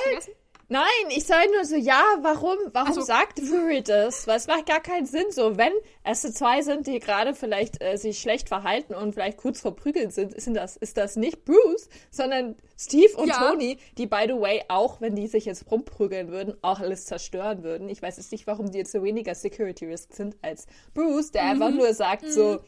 [0.72, 3.00] Nein, ich sage nur so, ja, warum, warum so.
[3.00, 4.28] sagt Fury das?
[4.28, 5.58] Weil es macht gar keinen Sinn so.
[5.58, 5.72] Wenn
[6.04, 10.12] es zwei sind, die gerade vielleicht äh, sich schlecht verhalten und vielleicht kurz vor Prügeln
[10.12, 13.50] sind, sind das, ist das nicht Bruce, sondern Steve und ja.
[13.50, 17.64] Tony, die, by the way, auch wenn die sich jetzt rumprügeln würden, auch alles zerstören
[17.64, 17.88] würden.
[17.88, 21.42] Ich weiß jetzt nicht, warum die jetzt so weniger Security Risk sind als Bruce, der
[21.42, 21.50] mhm.
[21.50, 22.30] einfach nur sagt mhm.
[22.30, 22.60] so,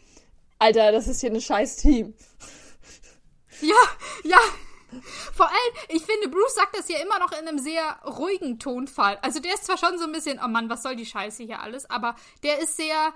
[0.59, 2.15] Alter, das ist hier ein scheiß Team.
[3.61, 3.77] Ja,
[4.25, 4.41] ja,
[5.32, 9.18] vor allem, ich finde, Bruce sagt das ja immer noch in einem sehr ruhigen Tonfall.
[9.22, 11.61] Also der ist zwar schon so ein bisschen, oh Mann, was soll die Scheiße hier
[11.61, 13.12] alles, aber der ist sehr,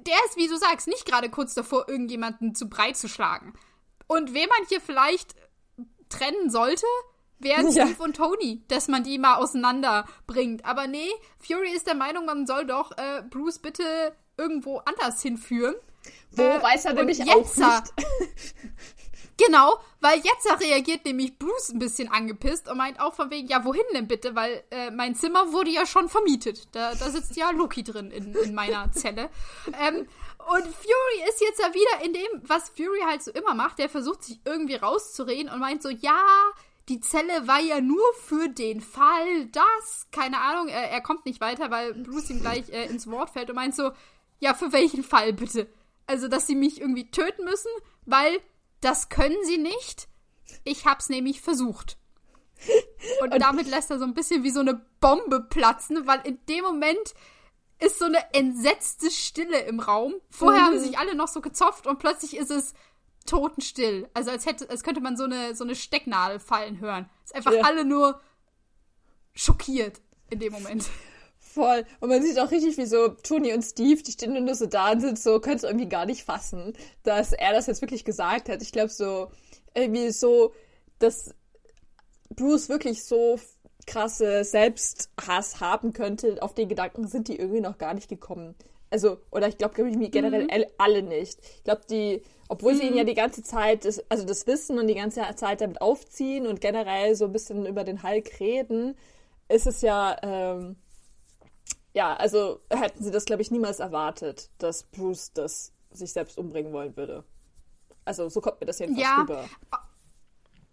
[0.00, 3.52] der ist, wie du sagst, nicht gerade kurz davor, irgendjemanden zu breit zu schlagen.
[4.06, 5.34] Und wen man hier vielleicht
[6.08, 6.86] trennen sollte,
[7.38, 7.86] wären ja.
[7.86, 10.64] Steve und Tony, dass man die mal auseinanderbringt.
[10.64, 15.74] Aber nee, Fury ist der Meinung, man soll doch äh, Bruce bitte irgendwo anders hinführen.
[16.30, 17.92] Wo äh, weiß er nämlich auch nicht.
[19.38, 23.64] Genau, weil jetzt reagiert nämlich Bruce ein bisschen angepisst und meint auch von wegen, ja,
[23.64, 24.34] wohin denn bitte?
[24.34, 26.74] Weil äh, mein Zimmer wurde ja schon vermietet.
[26.74, 29.28] Da, da sitzt ja Loki drin in, in meiner Zelle.
[29.78, 30.06] Ähm,
[30.48, 33.78] und Fury ist jetzt ja wieder in dem, was Fury halt so immer macht.
[33.78, 36.24] Der versucht sich irgendwie rauszureden und meint so, ja,
[36.88, 41.40] die Zelle war ja nur für den Fall, dass, keine Ahnung, er, er kommt nicht
[41.40, 43.90] weiter, weil Bruce ihm gleich äh, ins Wort fällt und meint so,
[44.38, 45.68] ja, für welchen Fall bitte?
[46.06, 47.70] Also, dass sie mich irgendwie töten müssen,
[48.04, 48.38] weil
[48.80, 50.08] das können sie nicht.
[50.64, 51.98] Ich hab's nämlich versucht.
[53.20, 56.38] Und, und damit lässt er so ein bisschen wie so eine Bombe platzen, weil in
[56.46, 57.14] dem Moment
[57.78, 60.14] ist so eine entsetzte Stille im Raum.
[60.30, 60.66] Vorher mhm.
[60.66, 62.72] haben sich alle noch so gezopft und plötzlich ist es
[63.26, 64.08] totenstill.
[64.14, 67.10] Also als hätte, als könnte man so eine, so eine Stecknadel fallen hören.
[67.24, 67.62] Es ist einfach ja.
[67.62, 68.20] alle nur
[69.34, 70.00] schockiert
[70.30, 70.88] in dem Moment.
[71.56, 71.86] Voll.
[72.00, 74.92] Und man sieht auch richtig, wie so Tony und Steve, die stehen nur so da
[74.92, 78.50] und sind so, können es irgendwie gar nicht fassen, dass er das jetzt wirklich gesagt
[78.50, 78.60] hat.
[78.60, 79.30] Ich glaube so,
[79.74, 80.52] irgendwie so,
[80.98, 81.34] dass
[82.28, 83.40] Bruce wirklich so
[83.86, 88.54] krasse Selbsthass haben könnte, auf den Gedanken sind die irgendwie noch gar nicht gekommen.
[88.90, 90.72] Also, oder ich glaube, glaub generell mhm.
[90.76, 91.38] alle nicht.
[91.40, 92.76] Ich glaube, die, obwohl mhm.
[92.76, 95.80] sie ihn ja die ganze Zeit, das, also das Wissen und die ganze Zeit damit
[95.80, 98.94] aufziehen und generell so ein bisschen über den Hulk reden,
[99.48, 100.76] ist es ja, ähm,
[101.96, 106.70] ja, also hätten sie das, glaube ich, niemals erwartet, dass Bruce das sich selbst umbringen
[106.74, 107.24] wollen würde.
[108.04, 109.48] Also so kommt mir das jedenfalls ja, rüber.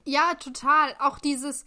[0.03, 0.93] Ja, total.
[0.99, 1.63] Auch dieses,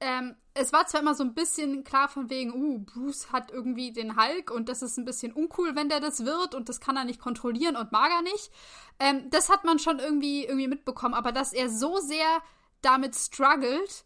[0.00, 3.92] ähm, es war zwar immer so ein bisschen klar von wegen, uh, Bruce hat irgendwie
[3.92, 6.96] den Hulk und das ist ein bisschen uncool, wenn der das wird und das kann
[6.96, 8.50] er nicht kontrollieren und mag er nicht.
[8.98, 12.42] Ähm, das hat man schon irgendwie, irgendwie mitbekommen, aber dass er so sehr
[12.82, 14.04] damit struggelt,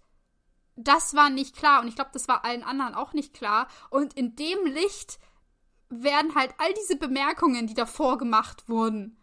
[0.85, 3.69] das war nicht klar und ich glaube, das war allen anderen auch nicht klar.
[3.91, 5.19] Und in dem Licht
[5.89, 9.17] werden halt all diese Bemerkungen, die davor gemacht wurden,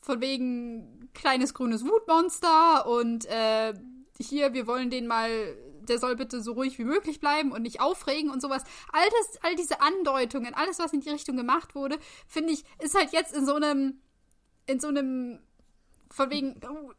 [0.00, 3.74] von wegen kleines grünes Wutmonster und äh,
[4.18, 7.80] hier, wir wollen den mal, der soll bitte so ruhig wie möglich bleiben und nicht
[7.80, 8.64] aufregen und sowas.
[8.92, 11.98] All, das, all diese Andeutungen, alles, was in die Richtung gemacht wurde,
[12.28, 14.00] finde ich, ist halt jetzt in so einem,
[14.66, 15.40] in so einem,
[16.10, 16.92] von wegen, oh,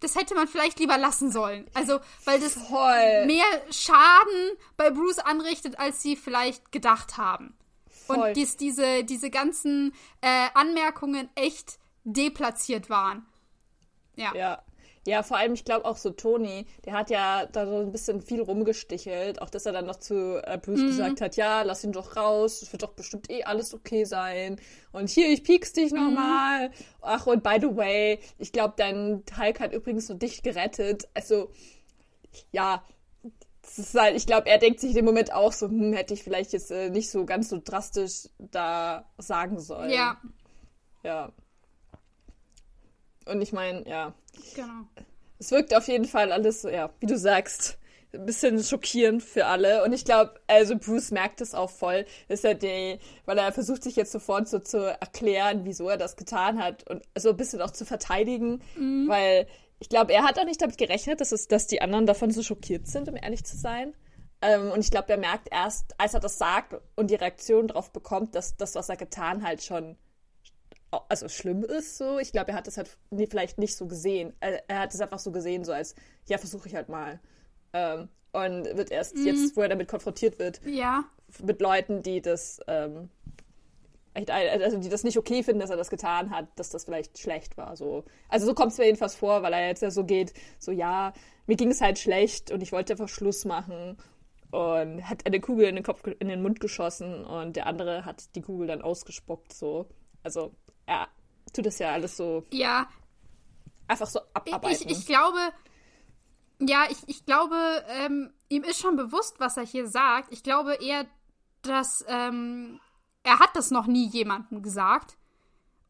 [0.00, 1.68] das hätte man vielleicht lieber lassen sollen.
[1.74, 3.26] Also, weil das Voll.
[3.26, 7.56] mehr Schaden bei Bruce anrichtet, als sie vielleicht gedacht haben.
[8.06, 8.28] Voll.
[8.28, 13.26] Und dies, diese, diese ganzen äh, Anmerkungen echt deplatziert waren.
[14.16, 14.34] Ja.
[14.34, 14.62] Ja.
[15.08, 18.20] Ja, vor allem, ich glaube auch so Toni, der hat ja da so ein bisschen
[18.20, 19.40] viel rumgestichelt.
[19.40, 20.86] Auch dass er dann noch zu äh, Bruce mhm.
[20.88, 24.60] gesagt hat, ja, lass ihn doch raus, es wird doch bestimmt eh alles okay sein.
[24.92, 25.98] Und hier, ich piekst dich mhm.
[25.98, 26.70] nochmal.
[27.00, 31.08] Ach, und by the way, ich glaube, dein Hulk hat übrigens nur dich gerettet.
[31.14, 31.50] Also,
[32.52, 32.84] ja,
[33.94, 36.52] halt, ich glaube, er denkt sich in dem Moment auch so, hm, hätte ich vielleicht
[36.52, 39.90] jetzt äh, nicht so ganz so drastisch da sagen sollen.
[39.90, 40.20] Ja.
[41.02, 41.32] Ja.
[43.28, 44.14] Und ich meine, ja.
[44.54, 44.86] Genau.
[45.38, 47.78] Es wirkt auf jeden Fall alles, ja, wie du sagst,
[48.12, 49.84] ein bisschen schockierend für alle.
[49.84, 53.82] Und ich glaube, also Bruce merkt es auch voll, ist er die, weil er versucht
[53.82, 57.60] sich jetzt sofort so zu erklären, wieso er das getan hat und so ein bisschen
[57.60, 59.08] auch zu verteidigen, mhm.
[59.08, 59.46] weil
[59.80, 62.42] ich glaube, er hat auch nicht damit gerechnet, dass, es, dass die anderen davon so
[62.42, 63.94] schockiert sind, um ehrlich zu sein.
[64.40, 67.92] Ähm, und ich glaube, er merkt erst, als er das sagt und die Reaktion darauf
[67.92, 69.96] bekommt, dass das, was er getan hat, schon
[70.90, 72.18] also schlimm ist so.
[72.18, 74.32] Ich glaube, er hat das halt vielleicht nicht so gesehen.
[74.40, 75.94] Er hat es einfach so gesehen, so als,
[76.26, 77.20] ja, versuche ich halt mal.
[77.72, 79.26] Ähm, und wird erst mhm.
[79.26, 81.04] jetzt, wo er damit konfrontiert wird, ja.
[81.42, 83.08] mit Leuten, die das, ähm,
[84.14, 87.56] also die das nicht okay finden, dass er das getan hat, dass das vielleicht schlecht
[87.56, 87.76] war.
[87.76, 88.04] So.
[88.28, 91.12] Also so kommt es mir jedenfalls vor, weil er jetzt ja so geht, so ja,
[91.46, 93.96] mir ging es halt schlecht und ich wollte einfach Schluss machen
[94.50, 98.34] und hat eine Kugel in den Kopf, in den Mund geschossen und der andere hat
[98.34, 99.52] die Kugel dann ausgespuckt.
[99.52, 99.86] So.
[100.22, 100.52] Also
[100.88, 101.08] er
[101.52, 102.44] tut das ja alles so.
[102.50, 102.88] Ja.
[103.86, 104.88] Einfach so abarbeiten.
[104.88, 105.38] Ich, ich glaube,
[106.60, 107.56] ja, ich, ich glaube,
[107.88, 110.32] ähm, ihm ist schon bewusst, was er hier sagt.
[110.32, 111.06] Ich glaube eher,
[111.62, 112.80] dass ähm,
[113.22, 115.16] er hat das noch nie jemandem gesagt.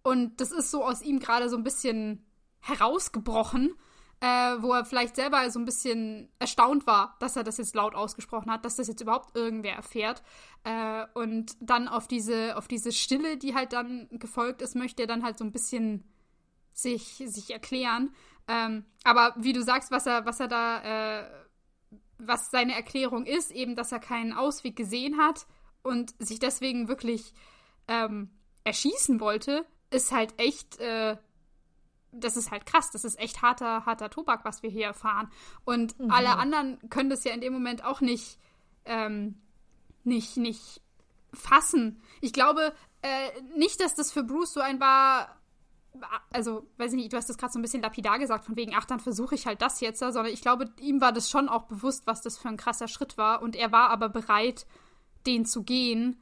[0.02, 2.24] Und das ist so aus ihm gerade so ein bisschen
[2.60, 3.74] herausgebrochen
[4.20, 4.26] äh,
[4.60, 8.50] wo er vielleicht selber so ein bisschen erstaunt war, dass er das jetzt laut ausgesprochen
[8.50, 10.22] hat, dass das jetzt überhaupt irgendwer erfährt.
[10.64, 15.08] Äh, und dann auf diese, auf diese Stille, die halt dann gefolgt ist, möchte er
[15.08, 16.04] dann halt so ein bisschen
[16.72, 18.14] sich, sich erklären.
[18.48, 21.30] Ähm, aber wie du sagst, was er, was er da, äh,
[22.18, 25.46] was seine Erklärung ist, eben, dass er keinen Ausweg gesehen hat
[25.82, 27.34] und sich deswegen wirklich
[27.86, 28.30] ähm,
[28.64, 31.16] erschießen wollte, ist halt echt äh,
[32.12, 35.30] das ist halt krass, das ist echt harter, harter Tobak, was wir hier erfahren.
[35.64, 36.10] Und mhm.
[36.10, 38.38] alle anderen können das ja in dem Moment auch nicht,
[38.84, 39.36] ähm,
[40.04, 40.80] nicht, nicht
[41.32, 42.00] fassen.
[42.20, 45.36] Ich glaube äh, nicht, dass das für Bruce so ein war,
[46.30, 48.74] also, weiß ich nicht, du hast das gerade so ein bisschen lapidar gesagt, von wegen,
[48.74, 51.64] ach, dann versuche ich halt das jetzt, sondern ich glaube, ihm war das schon auch
[51.64, 53.42] bewusst, was das für ein krasser Schritt war.
[53.42, 54.66] Und er war aber bereit,
[55.26, 56.20] den zu gehen,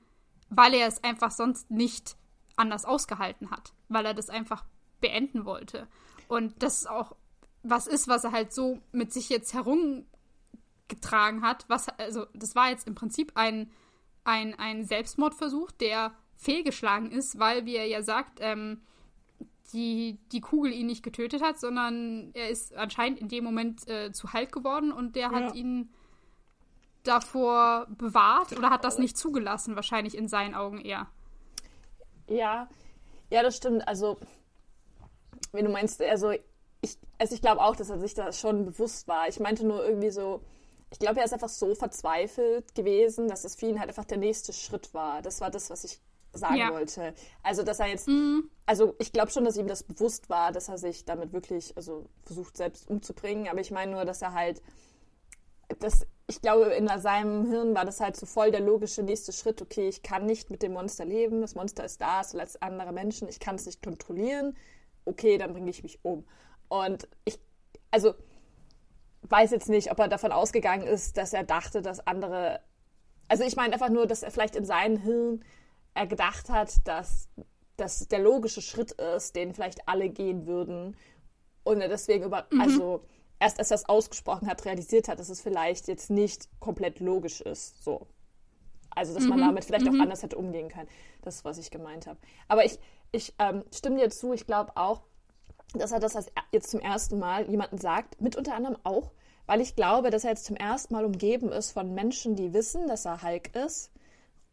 [0.49, 2.17] weil er es einfach sonst nicht
[2.57, 3.75] anders ausgehalten hat.
[3.89, 4.65] Weil er das einfach
[5.07, 5.87] beenden wollte.
[6.29, 7.15] Und das auch
[7.63, 11.65] was ist, was er halt so mit sich jetzt herumgetragen hat.
[11.69, 13.71] Was, also, das war jetzt im Prinzip ein,
[14.25, 18.83] ein, ein Selbstmordversuch, der fehlgeschlagen ist, weil, wie er ja sagt, ähm,
[19.73, 24.13] die, die Kugel ihn nicht getötet hat, sondern er ist anscheinend in dem Moment äh,
[24.13, 25.33] zu Halt geworden und der ja.
[25.33, 25.91] hat ihn
[27.03, 31.09] davor bewahrt oder hat das nicht zugelassen, wahrscheinlich in seinen Augen eher.
[32.29, 32.69] Ja,
[33.31, 33.87] ja, das stimmt.
[33.89, 34.19] Also
[35.53, 36.33] wenn du meinst, also
[36.81, 39.29] ich, also ich glaube auch, dass er sich da schon bewusst war.
[39.29, 40.43] Ich meinte nur irgendwie so,
[40.91, 44.19] ich glaube, er ist einfach so verzweifelt gewesen, dass es für ihn halt einfach der
[44.19, 45.23] nächste Schritt war.
[45.23, 46.01] Das war das, was ich
[46.33, 46.73] sagen ja.
[46.73, 47.15] wollte.
[47.43, 48.49] Also, dass er jetzt, mhm.
[48.67, 52.07] also ich glaube schon, dass ihm das bewusst war, dass er sich damit wirklich, also
[52.25, 53.49] versucht selbst umzubringen.
[53.49, 54.63] Aber ich meine nur, dass er halt,
[55.81, 59.61] das, ich glaube, in seinem Hirn war das halt so voll der logische nächste Schritt.
[59.61, 61.41] Okay, ich kann nicht mit dem Monster leben.
[61.41, 63.29] Das Monster ist da, es als andere Menschen.
[63.29, 64.57] Ich kann es nicht kontrollieren
[65.07, 66.27] okay, dann bringe ich mich um.
[66.69, 67.39] Und ich,
[67.91, 68.15] also
[69.23, 72.61] weiß jetzt nicht, ob er davon ausgegangen ist, dass er dachte, dass andere,
[73.29, 75.45] also ich meine einfach nur, dass er vielleicht in seinem Hirn
[75.95, 77.29] er gedacht hat, dass
[77.77, 80.97] das der logische Schritt ist, den vielleicht alle gehen würden
[81.65, 82.61] und er deswegen über, mhm.
[82.61, 83.05] also
[83.39, 87.41] erst als er es ausgesprochen hat, realisiert hat, dass es vielleicht jetzt nicht komplett logisch
[87.41, 88.07] ist, so.
[88.91, 89.31] Also, dass mhm.
[89.31, 90.01] man damit vielleicht mhm.
[90.01, 90.89] auch anders hätte umgehen können.
[91.21, 92.19] Das ist, was ich gemeint habe.
[92.49, 92.79] Aber ich,
[93.13, 95.03] ich ähm, stimme dir zu, ich glaube auch,
[95.75, 96.17] dass er das
[96.53, 99.13] jetzt zum ersten Mal jemanden sagt, mit unter anderem auch,
[99.47, 102.87] weil ich glaube, dass er jetzt zum ersten Mal umgeben ist von Menschen, die wissen,
[102.87, 103.91] dass er Hulk ist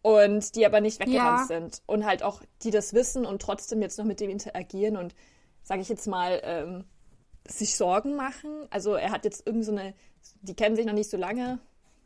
[0.01, 1.59] und die aber nicht weggerannt ja.
[1.59, 5.15] sind und halt auch, die das wissen und trotzdem jetzt noch mit dem interagieren und,
[5.63, 6.83] sage ich jetzt mal, ähm,
[7.47, 8.67] sich Sorgen machen.
[8.69, 9.93] Also er hat jetzt irgend so eine,
[10.41, 11.59] die kennen sich noch nicht so lange,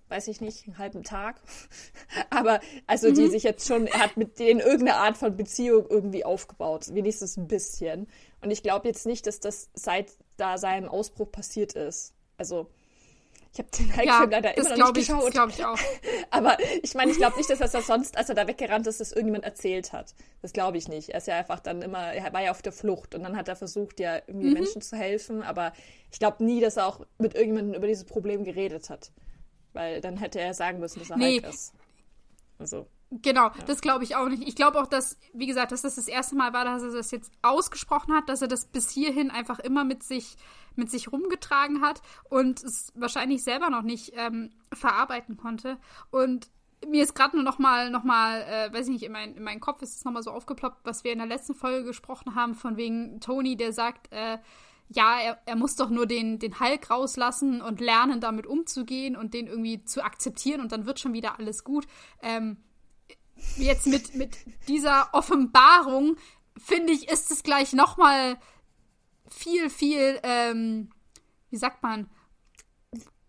[0.09, 1.41] weiß ich nicht, einen halben Tag.
[2.29, 3.15] Aber also mhm.
[3.15, 7.37] die sich jetzt schon, er hat mit denen irgendeine Art von Beziehung irgendwie aufgebaut, wenigstens
[7.37, 8.07] ein bisschen.
[8.41, 12.13] Und ich glaube jetzt nicht, dass das seit da seinem Ausbruch passiert ist.
[12.37, 12.69] Also
[13.53, 15.35] ich habe den Hulk-Film ja, leider immer noch nicht ich, geschaut.
[15.35, 15.79] Das ich auch.
[16.29, 18.99] Aber ich meine, ich glaube nicht, dass er das sonst, als er da weggerannt ist,
[18.99, 20.13] das irgendjemand erzählt hat.
[20.43, 21.09] Das glaube ich nicht.
[21.09, 23.47] Er ist ja einfach dann immer, er war ja auf der Flucht und dann hat
[23.47, 24.53] er versucht, ja irgendwie mhm.
[24.53, 25.41] Menschen zu helfen.
[25.41, 25.73] Aber
[26.11, 29.11] ich glaube nie, dass er auch mit irgendjemandem über dieses Problem geredet hat.
[29.77, 31.39] Weil dann hätte er sagen müssen, dass er nee.
[31.39, 31.71] Hulk ist.
[32.57, 32.87] Also.
[33.11, 33.53] Genau, ja.
[33.67, 34.47] das glaube ich auch nicht.
[34.47, 37.11] Ich glaube auch, dass, wie gesagt, dass das das erste Mal war, dass er das
[37.11, 40.35] jetzt ausgesprochen hat, dass er das bis hierhin einfach immer mit sich,
[40.75, 45.77] mit sich rumgetragen hat und es wahrscheinlich selber noch nicht ähm, verarbeiten konnte.
[46.09, 46.49] Und
[46.87, 49.43] mir ist gerade nur noch mal, noch mal äh, weiß ich nicht, in, mein, in
[49.43, 52.33] meinen Kopf ist es noch mal so aufgeploppt, was wir in der letzten Folge gesprochen
[52.33, 54.39] haben, von wegen Tony, der sagt, äh,
[54.89, 59.33] ja, er, er muss doch nur den, den Hulk rauslassen und lernen, damit umzugehen und
[59.33, 61.87] den irgendwie zu akzeptieren und dann wird schon wieder alles gut.
[62.21, 62.57] Ähm,
[63.57, 66.15] jetzt mit, mit dieser Offenbarung,
[66.57, 68.37] finde ich, ist es gleich nochmal
[69.29, 70.89] viel, viel, ähm,
[71.49, 72.09] wie sagt man,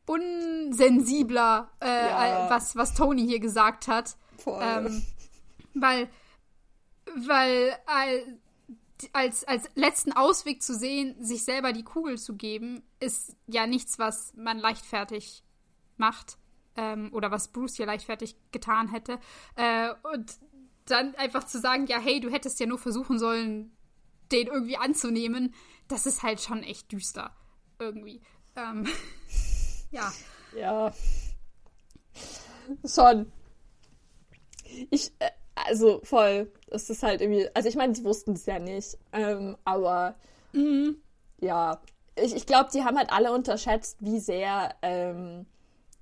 [0.06, 2.50] unsensibler, äh, ja.
[2.50, 4.16] was, was Tony hier gesagt hat.
[4.46, 5.02] Ähm,
[5.74, 6.08] weil,
[7.26, 7.76] weil
[9.12, 13.98] als, als letzten Ausweg zu sehen, sich selber die Kugel zu geben, ist ja nichts,
[13.98, 15.44] was man leichtfertig
[15.96, 16.38] macht
[16.76, 19.18] ähm, oder was Bruce hier leichtfertig getan hätte.
[19.56, 20.38] Äh, und
[20.86, 23.76] dann einfach zu sagen, ja, hey, du hättest ja nur versuchen sollen,
[24.32, 25.54] den irgendwie anzunehmen,
[25.88, 27.34] das ist halt schon echt düster.
[27.78, 28.20] Irgendwie.
[28.56, 28.86] Ähm,
[29.90, 30.12] ja.
[30.56, 30.92] Ja.
[32.84, 33.32] Schon.
[34.90, 35.30] Ich, äh,
[35.66, 36.50] also voll.
[36.70, 40.14] Es ist halt irgendwie, also ich meine, sie wussten es ja nicht, ähm, aber
[40.52, 40.96] mhm.
[41.40, 41.80] ja,
[42.16, 45.46] ich, ich glaube, die haben halt alle unterschätzt, wie sehr ähm,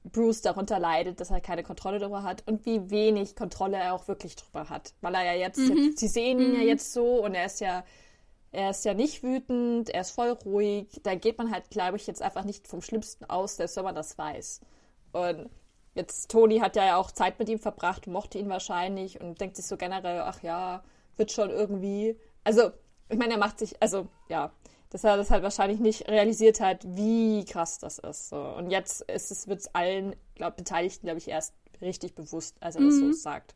[0.05, 4.09] Bruce darunter leidet, dass er keine Kontrolle darüber hat und wie wenig Kontrolle er auch
[4.09, 4.95] wirklich darüber hat.
[5.01, 5.89] Weil er ja jetzt, mhm.
[5.89, 6.61] jetzt sie sehen ihn mhm.
[6.61, 7.85] ja jetzt so und er ist ja,
[8.53, 11.01] er ist ja nicht wütend, er ist voll ruhig.
[11.03, 13.95] Da geht man halt, glaube ich, jetzt einfach nicht vom Schlimmsten aus, selbst wenn man
[13.95, 14.61] das weiß.
[15.13, 15.51] Und
[15.97, 19.67] jetzt, Toni hat ja auch Zeit mit ihm verbracht, mochte ihn wahrscheinlich und denkt sich
[19.67, 20.85] so generell, ach ja,
[21.17, 22.17] wird schon irgendwie.
[22.45, 22.71] Also,
[23.09, 24.53] ich meine, er macht sich, also, ja,
[24.91, 28.29] dass er das halt wahrscheinlich nicht realisiert hat, wie krass das ist.
[28.29, 28.37] So.
[28.37, 32.77] Und jetzt ist es, wird es allen glaub, Beteiligten, glaube ich, erst richtig bewusst, als
[32.77, 32.87] er mhm.
[32.87, 33.55] das so sagt.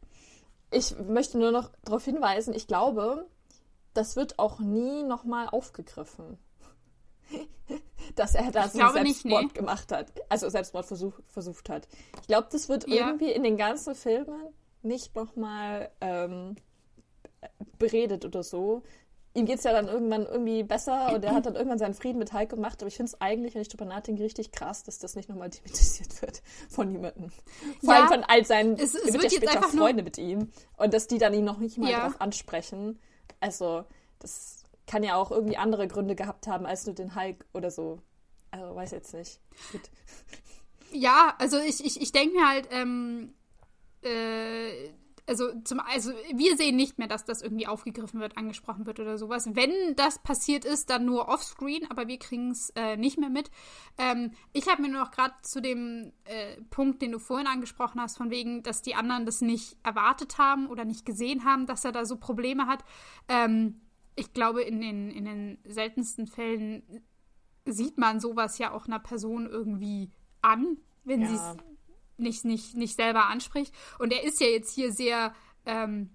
[0.72, 3.26] Ich möchte nur noch darauf hinweisen, ich glaube,
[3.94, 6.38] das wird auch nie nochmal aufgegriffen.
[8.20, 9.60] Dass er da so einen Selbstmord nicht, nee.
[9.60, 10.12] gemacht hat.
[10.28, 11.88] Also Selbstmord versuch, versucht hat.
[12.20, 13.06] Ich glaube, das wird ja.
[13.06, 16.56] irgendwie in den ganzen Filmen nicht nochmal ähm,
[17.78, 18.82] beredet oder so
[19.34, 22.18] ihm geht es ja dann irgendwann irgendwie besser und er hat dann irgendwann seinen Frieden
[22.18, 22.82] mit Hulk gemacht.
[22.82, 25.50] Aber ich finde es eigentlich, wenn ich drüber nachdenke, richtig krass, dass das nicht nochmal
[25.50, 27.30] thematisiert wird von niemandem.
[27.82, 30.50] Vor ja, allem von all seinen es, es wird ja später Freunde mit ihm.
[30.76, 32.00] Und dass die dann ihn noch nicht mal ja.
[32.00, 32.98] darauf ansprechen.
[33.38, 33.84] Also,
[34.18, 38.00] das kann ja auch irgendwie andere Gründe gehabt haben als nur den Hulk oder so.
[38.50, 39.40] Also, weiß jetzt nicht.
[39.72, 39.82] Gut.
[40.92, 43.34] Ja, also ich, ich, ich denke mir halt, ähm,
[44.02, 44.90] äh,
[45.30, 49.16] also, zum, also wir sehen nicht mehr, dass das irgendwie aufgegriffen wird, angesprochen wird oder
[49.16, 49.48] sowas.
[49.54, 53.48] Wenn das passiert ist, dann nur offscreen, aber wir kriegen es äh, nicht mehr mit.
[53.96, 58.00] Ähm, ich habe mir nur noch gerade zu dem äh, Punkt, den du vorhin angesprochen
[58.00, 61.84] hast, von wegen, dass die anderen das nicht erwartet haben oder nicht gesehen haben, dass
[61.84, 62.84] er da so Probleme hat.
[63.28, 63.82] Ähm,
[64.16, 66.82] ich glaube, in den, in den seltensten Fällen
[67.66, 70.10] sieht man sowas ja auch einer Person irgendwie
[70.42, 71.28] an, wenn ja.
[71.28, 71.56] sie es
[72.16, 73.74] nicht, nicht, nicht selber anspricht.
[73.98, 75.34] Und er ist ja jetzt hier sehr
[75.66, 76.10] ähm,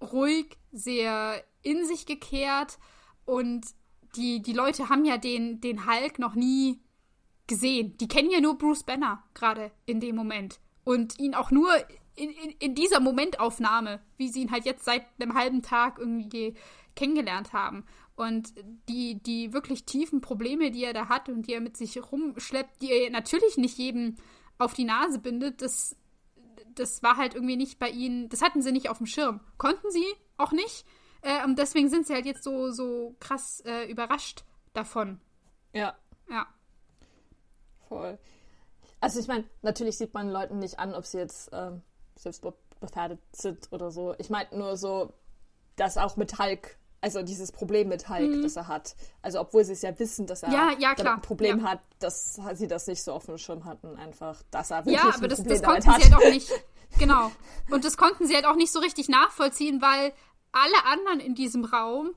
[0.00, 2.78] ruhig, sehr in sich gekehrt
[3.24, 3.66] und
[4.16, 6.80] die, die Leute haben ja den, den Hulk noch nie
[7.46, 7.96] gesehen.
[7.98, 10.60] Die kennen ja nur Bruce Banner gerade in dem Moment.
[10.84, 11.70] Und ihn auch nur
[12.16, 16.54] in, in, in, dieser Momentaufnahme, wie sie ihn halt jetzt seit einem halben Tag irgendwie
[16.96, 17.84] kennengelernt haben.
[18.16, 18.52] Und
[18.88, 22.82] die, die wirklich tiefen Probleme, die er da hat und die er mit sich rumschleppt,
[22.82, 24.16] die er natürlich nicht jedem
[24.58, 25.96] auf die Nase bindet, das,
[26.74, 29.40] das war halt irgendwie nicht bei ihnen, das hatten sie nicht auf dem Schirm.
[29.56, 30.04] Konnten sie
[30.36, 30.84] auch nicht.
[31.22, 35.20] Äh, und deswegen sind sie halt jetzt so, so krass äh, überrascht davon.
[35.72, 35.96] Ja.
[36.28, 36.46] Ja.
[37.88, 38.18] Voll.
[39.00, 41.82] Also ich meine, natürlich sieht man Leuten nicht an, ob sie jetzt ähm,
[42.16, 44.14] selbstbefährdet sind oder so.
[44.18, 45.14] Ich meine nur so,
[45.76, 48.42] dass auch mit Hulk also dieses Problem mit Hulk, mhm.
[48.42, 48.94] das er hat.
[49.22, 51.70] Also obwohl sie es ja wissen, dass er ja, ja, ein Problem ja.
[51.70, 55.14] hat, dass sie das nicht so auf dem Schirm hatten, einfach, dass er wirklich Ja,
[55.14, 56.02] aber das, das konnten hat.
[56.02, 56.50] sie halt auch nicht,
[56.98, 57.32] genau.
[57.70, 60.12] Und das konnten sie halt auch nicht so richtig nachvollziehen, weil
[60.52, 62.10] alle anderen in diesem Raum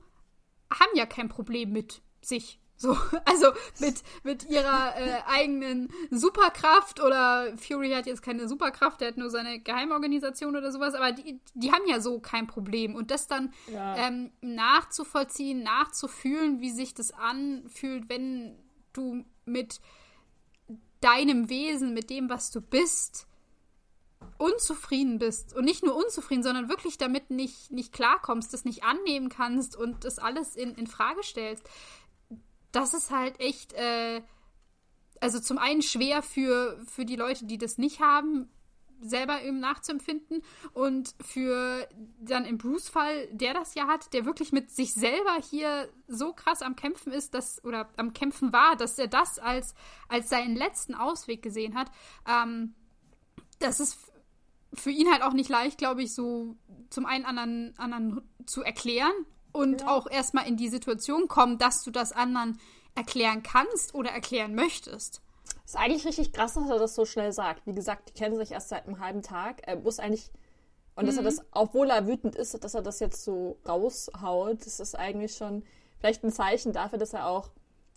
[0.70, 3.48] haben ja kein Problem mit sich So, also
[3.78, 9.30] mit, mit ihrer äh, eigenen Superkraft oder Fury hat jetzt keine Superkraft, der hat nur
[9.30, 12.94] seine Geheimorganisation oder sowas, aber die, die haben ja so kein Problem.
[12.94, 13.96] Und das dann ja.
[13.96, 18.58] ähm, nachzuvollziehen, nachzufühlen, wie sich das anfühlt, wenn
[18.92, 19.80] du mit
[21.00, 23.26] deinem Wesen, mit dem, was du bist,
[24.38, 25.54] unzufrieden bist.
[25.54, 30.04] Und nicht nur unzufrieden, sondern wirklich damit nicht, nicht klarkommst, das nicht annehmen kannst und
[30.04, 31.68] das alles in, in Frage stellst
[32.74, 34.22] das ist halt echt, äh,
[35.20, 38.48] also zum einen schwer für, für die Leute, die das nicht haben,
[39.00, 40.42] selber eben nachzuempfinden.
[40.72, 41.88] Und für
[42.20, 46.62] dann im Bruce-Fall, der das ja hat, der wirklich mit sich selber hier so krass
[46.62, 49.74] am Kämpfen ist, dass, oder am Kämpfen war, dass er das als,
[50.08, 51.90] als seinen letzten Ausweg gesehen hat,
[52.26, 52.74] ähm,
[53.60, 53.98] das ist
[54.74, 56.56] für ihn halt auch nicht leicht, glaube ich, so
[56.90, 59.12] zum einen anderen, anderen zu erklären,
[59.54, 59.88] und ja.
[59.88, 62.58] auch erstmal in die Situation kommen, dass du das anderen
[62.94, 65.22] erklären kannst oder erklären möchtest.
[65.64, 67.66] Ist eigentlich richtig krass, dass er das so schnell sagt.
[67.66, 69.62] Wie gesagt, die kennen sich erst seit einem halben Tag.
[69.66, 70.30] Er muss eigentlich.
[70.96, 71.20] Und dass mhm.
[71.20, 75.36] er das, obwohl er wütend ist, dass er das jetzt so raushaut, das ist eigentlich
[75.36, 75.64] schon
[75.98, 77.50] vielleicht ein Zeichen dafür, dass er auch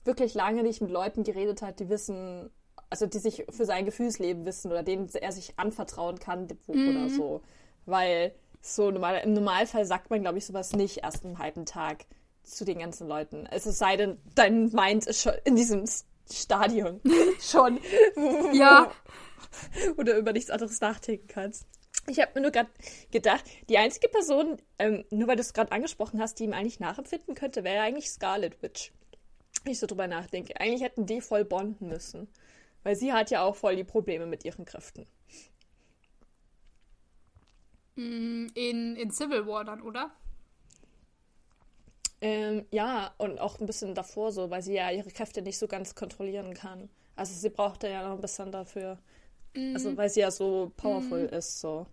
[0.03, 2.49] wirklich lange nicht mit Leuten geredet hat, die wissen,
[2.89, 6.89] also die sich für sein Gefühlsleben wissen oder denen er sich anvertrauen kann mhm.
[6.89, 7.41] oder so.
[7.85, 12.05] Weil so normal, im Normalfall sagt man, glaube ich, sowas nicht erst einen halben Tag
[12.43, 13.45] zu den ganzen Leuten.
[13.51, 15.85] Es sei denn, dein Mind ist schon in diesem
[16.31, 17.01] Stadion
[17.41, 17.79] schon.
[18.53, 18.91] ja.
[19.97, 21.65] Oder über nichts anderes nachdenken kannst.
[22.09, 22.69] Ich habe mir nur gerade
[23.11, 26.79] gedacht, die einzige Person, ähm, nur weil du es gerade angesprochen hast, die ihm eigentlich
[26.79, 28.93] nachempfinden könnte, wäre eigentlich Scarlet Witch.
[29.63, 30.59] Wenn ich so drüber nachdenke.
[30.59, 32.29] Eigentlich hätten die voll bonden müssen.
[32.83, 35.05] Weil sie hat ja auch voll die Probleme mit ihren Kräften.
[37.97, 40.11] Mm, in, in Civil War dann, oder?
[42.21, 45.67] Ähm, ja, und auch ein bisschen davor so, weil sie ja ihre Kräfte nicht so
[45.67, 46.89] ganz kontrollieren kann.
[47.15, 48.97] Also sie braucht ja noch ein bisschen dafür.
[49.55, 49.73] Mhm.
[49.73, 51.33] Also weil sie ja so powerful mhm.
[51.33, 51.87] ist, so.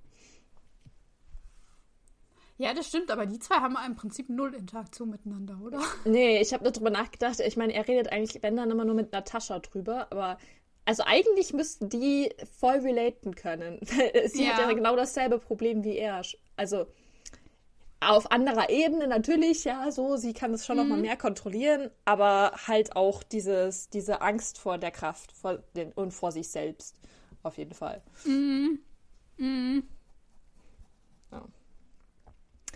[2.57, 5.83] Ja, das stimmt, aber die zwei haben im Prinzip null Interaktion miteinander, oder?
[6.05, 7.41] Nee, ich habe darüber nachgedacht.
[7.41, 10.39] Ich meine, er redet eigentlich, wenn dann immer nur mit Natascha drüber, aber
[10.85, 13.79] also eigentlich müssten die voll relaten können.
[14.27, 14.53] Sie ja.
[14.53, 16.23] hat ja genau dasselbe Problem wie er.
[16.57, 16.87] Also
[18.01, 20.83] auf anderer Ebene natürlich, ja, so, sie kann es schon mhm.
[20.83, 25.93] noch mal mehr kontrollieren, aber halt auch dieses, diese Angst vor der Kraft vor den,
[25.93, 26.97] und vor sich selbst.
[27.43, 28.03] Auf jeden Fall.
[28.25, 28.81] Mhm.
[29.37, 29.89] Mhm.
[31.31, 31.45] Ja.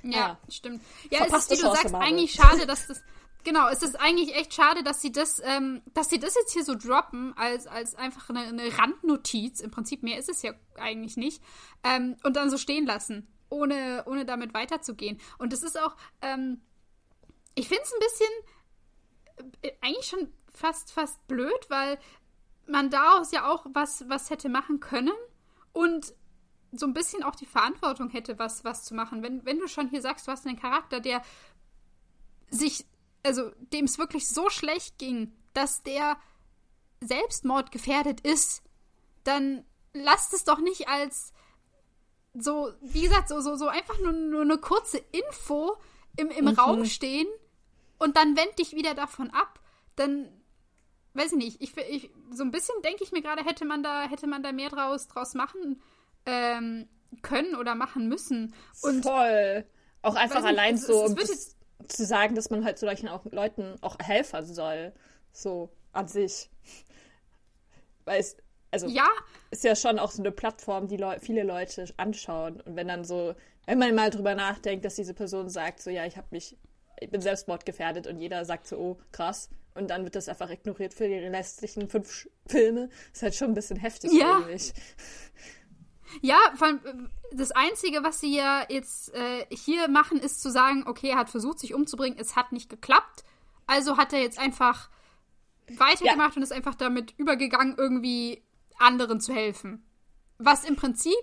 [0.02, 0.50] Ja, ah.
[0.50, 0.82] stimmt.
[1.10, 3.02] Ja, es ist, wie du Chance, sagst, eigentlich schade, dass das
[3.48, 6.64] genau, es ist eigentlich echt schade, dass sie das, ähm, dass sie das jetzt hier
[6.64, 9.60] so droppen, als, als einfach eine, eine Randnotiz.
[9.60, 11.42] Im Prinzip mehr ist es ja eigentlich nicht.
[11.82, 15.18] Ähm, und dann so stehen lassen, ohne, ohne damit weiterzugehen.
[15.38, 16.60] Und das ist auch, ähm,
[17.54, 21.98] ich finde es ein bisschen äh, eigentlich schon fast, fast blöd, weil
[22.66, 25.16] man daraus ja auch was, was hätte machen können
[25.72, 26.12] und
[26.72, 29.22] so ein bisschen auch die Verantwortung hätte, was, was zu machen.
[29.22, 31.22] Wenn, wenn du schon hier sagst, du hast einen Charakter, der
[32.50, 32.84] sich
[33.28, 36.16] also dem es wirklich so schlecht ging, dass der
[37.00, 38.62] Selbstmord gefährdet ist,
[39.24, 41.32] dann lasst es doch nicht als
[42.34, 45.76] so, wie gesagt, so, so, so einfach nur, nur eine kurze Info
[46.16, 46.50] im, im mhm.
[46.52, 47.26] Raum stehen
[47.98, 49.60] und dann wend dich wieder davon ab.
[49.96, 50.28] Dann,
[51.14, 54.08] weiß ich nicht, ich, ich so ein bisschen denke ich mir gerade, hätte man da,
[54.08, 55.82] hätte man da mehr draus, draus machen
[56.26, 56.88] ähm,
[57.22, 58.54] können oder machen müssen.
[58.82, 59.66] Und, Voll.
[60.02, 61.04] Auch einfach allein nicht, so.
[61.04, 64.92] Es, es zu sagen, dass man halt solchen auch Leuten auch helfen soll.
[65.32, 66.50] So an sich.
[68.04, 68.36] Weil es,
[68.70, 69.08] also ja.
[69.50, 72.60] ist ja schon auch so eine Plattform, die Leu viele Leute anschauen.
[72.60, 73.34] Und wenn dann so,
[73.66, 76.56] wenn man mal drüber nachdenkt, dass diese Person sagt, so ja, ich habe mich,
[77.00, 79.50] ich bin selbstmordgefährdet und jeder sagt so, oh, krass.
[79.74, 82.88] Und dann wird das einfach ignoriert für die restlichen fünf Filme.
[83.12, 84.44] Ist halt schon ein bisschen heftig, ja.
[84.52, 84.72] ich.
[86.20, 90.84] Ja, vor allem, das Einzige, was sie ja jetzt äh, hier machen, ist zu sagen,
[90.86, 93.24] okay, er hat versucht, sich umzubringen, es hat nicht geklappt.
[93.66, 94.88] Also hat er jetzt einfach
[95.68, 96.36] weitergemacht ja.
[96.36, 98.42] und ist einfach damit übergegangen, irgendwie
[98.78, 99.84] anderen zu helfen.
[100.38, 101.18] Was im Prinzip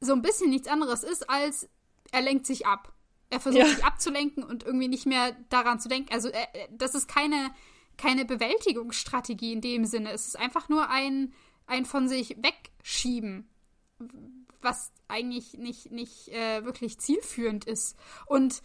[0.00, 1.68] so ein bisschen nichts anderes ist, als
[2.12, 2.92] er lenkt sich ab.
[3.30, 3.68] Er versucht ja.
[3.68, 6.12] sich abzulenken und irgendwie nicht mehr daran zu denken.
[6.12, 7.50] Also äh, das ist keine,
[7.96, 10.10] keine Bewältigungsstrategie in dem Sinne.
[10.10, 11.32] Es ist einfach nur ein,
[11.66, 13.48] ein von sich wegschieben
[14.62, 17.96] was eigentlich nicht, nicht äh, wirklich zielführend ist.
[18.26, 18.62] Und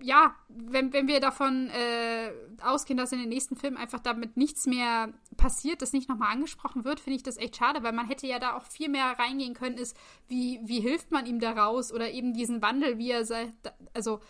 [0.00, 2.30] ja, wenn, wenn wir davon äh,
[2.62, 6.84] ausgehen, dass in den nächsten Filmen einfach damit nichts mehr passiert, das nicht nochmal angesprochen
[6.84, 9.54] wird, finde ich das echt schade, weil man hätte ja da auch viel mehr reingehen
[9.54, 9.96] können, ist,
[10.28, 13.52] wie, wie hilft man ihm daraus oder eben diesen Wandel, wie er sei,
[13.92, 14.20] also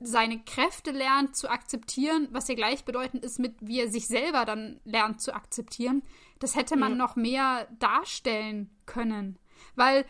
[0.00, 4.80] seine Kräfte lernt zu akzeptieren, was ja gleichbedeutend ist mit, wie er sich selber dann
[4.84, 6.02] lernt zu akzeptieren,
[6.38, 6.98] das hätte man mhm.
[6.98, 9.38] noch mehr darstellen können.
[9.78, 10.04] Weil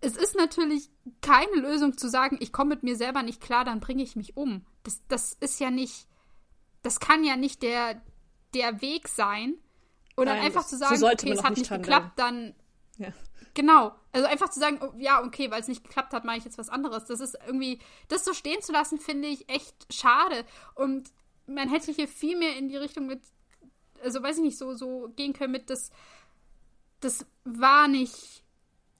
[0.00, 0.90] es ist natürlich
[1.22, 4.36] keine Lösung zu sagen, ich komme mit mir selber nicht klar, dann bringe ich mich
[4.36, 4.66] um.
[4.82, 6.08] Das, das ist ja nicht,
[6.82, 8.02] das kann ja nicht der,
[8.52, 9.54] der Weg sein.
[10.16, 11.82] Oder Nein, einfach zu sagen, so okay, es hat nicht handeln.
[11.82, 12.54] geklappt, dann.
[12.98, 13.12] Ja.
[13.54, 13.94] Genau.
[14.12, 16.58] Also einfach zu sagen, oh, ja, okay, weil es nicht geklappt hat, mache ich jetzt
[16.58, 17.04] was anderes.
[17.04, 20.44] Das ist irgendwie, das so stehen zu lassen, finde ich echt schade.
[20.74, 21.10] Und
[21.46, 23.22] man hätte hier viel mehr in die Richtung mit,
[24.02, 25.90] also weiß ich nicht, so, so gehen können mit, das,
[27.00, 28.42] das war nicht,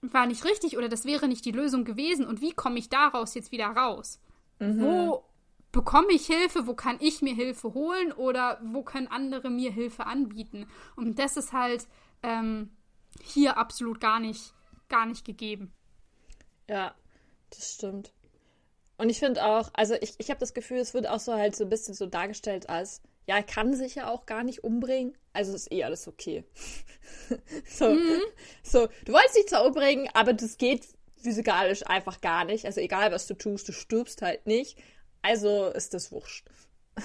[0.03, 2.27] war nicht richtig oder das wäre nicht die Lösung gewesen.
[2.27, 4.21] Und wie komme ich daraus jetzt wieder raus?
[4.59, 4.81] Mhm.
[4.81, 5.25] Wo
[5.71, 10.07] bekomme ich Hilfe, wo kann ich mir Hilfe holen oder wo können andere mir Hilfe
[10.07, 10.67] anbieten.
[10.97, 11.87] Und das ist halt
[12.23, 12.71] ähm,
[13.23, 14.53] hier absolut gar nicht,
[14.89, 15.73] gar nicht gegeben.
[16.69, 16.95] Ja,
[17.51, 18.13] das stimmt.
[18.99, 21.57] Und ich finde auch, also ich, ich habe das Gefühl, es wird auch so halt
[21.57, 25.17] so ein bisschen so dargestellt als, ja, er kann sich ja auch gar nicht umbringen,
[25.33, 26.45] also ist eh alles okay.
[27.67, 28.21] so, mhm.
[28.63, 30.87] so, du wolltest dich zwar umbringen, aber das geht
[31.23, 32.67] physikalisch einfach gar nicht.
[32.67, 34.77] Also egal, was du tust, du stirbst halt nicht.
[35.23, 36.47] Also ist das wurscht.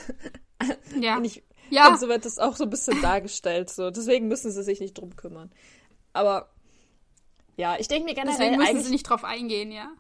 [1.00, 1.18] Ja.
[1.18, 1.88] und, ich, ja.
[1.88, 3.70] und so wird das auch so ein bisschen dargestellt.
[3.70, 3.92] So.
[3.92, 5.52] Deswegen müssen sie sich nicht drum kümmern.
[6.14, 6.50] Aber
[7.58, 8.38] ja, ich denke mir generell.
[8.38, 9.92] Deswegen müssen sie nicht drauf eingehen, ja.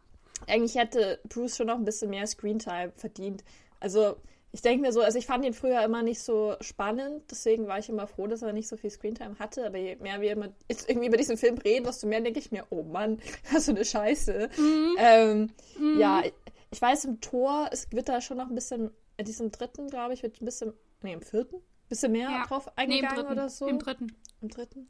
[0.47, 3.43] Eigentlich hätte Bruce schon noch ein bisschen mehr Screentime verdient.
[3.79, 4.17] Also,
[4.51, 7.79] ich denke mir so, also ich fand ihn früher immer nicht so spannend, deswegen war
[7.79, 9.65] ich immer froh, dass er nicht so viel Screentime hatte.
[9.65, 12.51] Aber je mehr wir immer jetzt irgendwie über diesen Film reden, desto mehr denke ich
[12.51, 13.19] mir, oh Mann,
[13.51, 14.49] was für eine Scheiße.
[14.57, 14.95] Mhm.
[14.97, 15.99] Ähm, mhm.
[15.99, 16.23] Ja,
[16.71, 20.13] ich weiß, im Tor es wird da schon noch ein bisschen, in diesem dritten, glaube
[20.13, 22.45] ich, wird ein bisschen, nee, im vierten, ein bisschen mehr ja.
[22.47, 23.67] drauf eingegangen nee, oder so.
[23.67, 24.15] Im dritten.
[24.41, 24.89] Im dritten?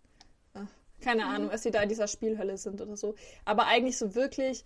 [0.54, 0.68] Ach,
[1.02, 1.30] keine mhm.
[1.30, 3.16] Ahnung, dass sie da in dieser Spielhölle sind oder so.
[3.44, 4.64] Aber eigentlich so wirklich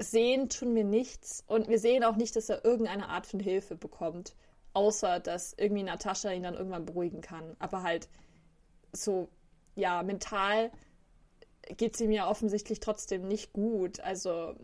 [0.00, 3.76] sehen tun wir nichts und wir sehen auch nicht, dass er irgendeine Art von Hilfe
[3.76, 4.34] bekommt.
[4.72, 7.56] Außer, dass irgendwie Natascha ihn dann irgendwann beruhigen kann.
[7.58, 8.08] Aber halt
[8.92, 9.28] so,
[9.74, 10.70] ja, mental
[11.76, 14.00] geht es ihm ja offensichtlich trotzdem nicht gut.
[14.00, 14.54] Also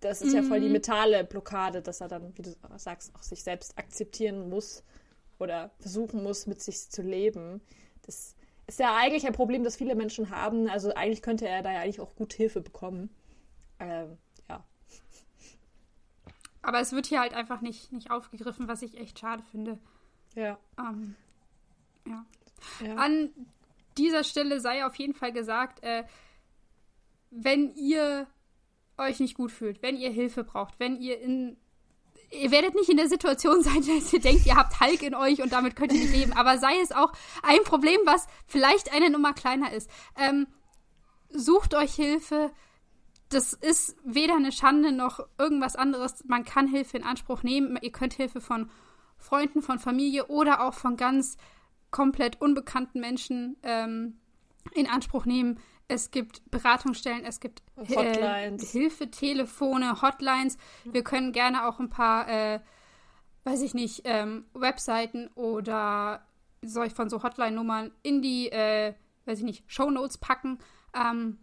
[0.00, 0.36] das ist mhm.
[0.36, 0.72] ja voll die mhm.
[0.72, 4.84] mentale Blockade, dass er dann, wie du sagst, auch sich selbst akzeptieren muss
[5.38, 7.60] oder versuchen muss, mit sich zu leben.
[8.02, 8.36] Das
[8.66, 10.68] ist ja eigentlich ein Problem, das viele Menschen haben.
[10.68, 13.10] Also eigentlich könnte er da ja eigentlich auch gut Hilfe bekommen.
[13.78, 14.16] Ähm.
[16.66, 19.78] Aber es wird hier halt einfach nicht, nicht aufgegriffen, was ich echt schade finde.
[20.34, 20.58] Ja.
[20.76, 21.14] Ähm,
[22.04, 22.26] ja.
[22.84, 22.96] ja.
[22.96, 23.30] An
[23.96, 26.02] dieser Stelle sei auf jeden Fall gesagt, äh,
[27.30, 28.26] wenn ihr
[28.98, 31.56] euch nicht gut fühlt, wenn ihr Hilfe braucht, wenn ihr in
[32.32, 35.40] ihr werdet nicht in der Situation sein, dass ihr denkt, ihr habt Hulk in euch
[35.42, 36.32] und damit könnt ihr nicht leben.
[36.32, 37.12] Aber sei es auch
[37.44, 39.88] ein Problem, was vielleicht eine Nummer kleiner ist.
[40.16, 40.48] Ähm,
[41.30, 42.50] sucht euch Hilfe.
[43.28, 46.24] Das ist weder eine Schande noch irgendwas anderes.
[46.26, 47.78] Man kann Hilfe in Anspruch nehmen.
[47.82, 48.70] Ihr könnt Hilfe von
[49.18, 51.36] Freunden, von Familie oder auch von ganz
[51.90, 54.18] komplett unbekannten Menschen ähm,
[54.72, 55.58] in Anspruch nehmen.
[55.88, 60.58] Es gibt Beratungsstellen, es gibt äh, Hilfetelefone, Hotlines.
[60.84, 62.60] Wir können gerne auch ein paar, äh,
[63.44, 66.26] weiß ich nicht, ähm, Webseiten oder
[66.62, 68.94] solch von so Hotline-Nummern in die, äh,
[69.26, 70.58] weiß ich nicht, Shownotes packen.
[70.92, 71.38] Ähm,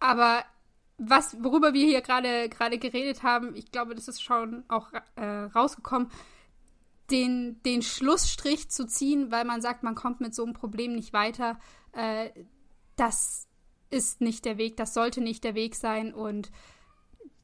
[0.00, 0.44] aber
[1.08, 5.24] was, worüber wir hier gerade gerade geredet haben, ich glaube, das ist schon auch äh,
[5.24, 6.10] rausgekommen,
[7.10, 11.12] den, den Schlussstrich zu ziehen, weil man sagt, man kommt mit so einem Problem nicht
[11.12, 11.58] weiter,
[11.92, 12.30] äh,
[12.96, 13.48] das
[13.90, 16.50] ist nicht der Weg, das sollte nicht der Weg sein und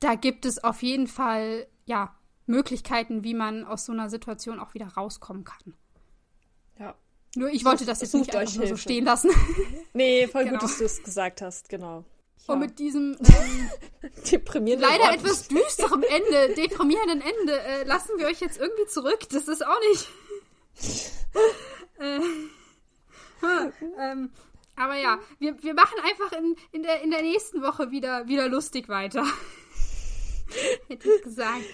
[0.01, 2.15] da gibt es auf jeden Fall, ja,
[2.47, 5.75] Möglichkeiten, wie man aus so einer Situation auch wieder rauskommen kann.
[6.79, 6.95] Ja.
[7.37, 9.31] Nur ich wollte das jetzt nicht einfach nur so stehen lassen.
[9.93, 10.55] Nee, voll genau.
[10.55, 12.05] gut, dass du es gesagt hast, genau.
[12.49, 12.55] Ja.
[12.55, 13.71] Und mit diesem ähm,
[14.31, 15.17] deprimierenden leider Ort.
[15.17, 19.21] etwas düsterem Ende, deprimierenden Ende, äh, lassen wir euch jetzt irgendwie zurück.
[19.31, 20.09] Das ist auch nicht.
[22.01, 22.21] äh,
[24.01, 24.31] ähm,
[24.77, 28.49] aber ja, wir, wir machen einfach in, in, der, in der nächsten Woche wieder, wieder
[28.49, 29.25] lustig weiter.
[30.89, 31.65] Hätte ich gesagt.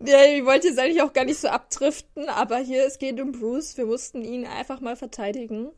[0.00, 3.32] Ja, ich wollte jetzt eigentlich auch gar nicht so abdriften, aber hier, es geht um
[3.32, 3.76] Bruce.
[3.76, 5.70] Wir mussten ihn einfach mal verteidigen.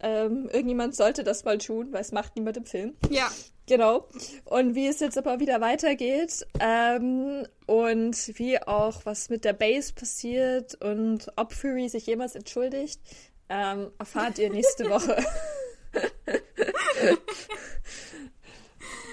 [0.00, 2.96] Ähm, irgendjemand sollte das mal tun, weil es macht niemand im Film.
[3.10, 3.30] Ja.
[3.66, 4.08] Genau.
[4.44, 9.92] Und wie es jetzt aber wieder weitergeht ähm, und wie auch was mit der Base
[9.92, 13.00] passiert und ob Fury sich jemals entschuldigt,
[13.48, 15.16] ähm, erfahrt ihr nächste Woche.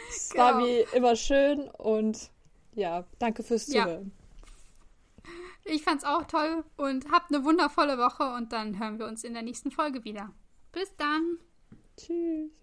[0.10, 0.44] es genau.
[0.44, 2.30] war wie immer schön und
[2.76, 4.12] ja, danke fürs Zuhören.
[5.26, 5.34] Ja.
[5.66, 9.34] Ich fand's auch toll und habt eine wundervolle Woche und dann hören wir uns in
[9.34, 10.32] der nächsten Folge wieder.
[10.74, 11.38] Bis dann.
[11.96, 12.63] Tschüss.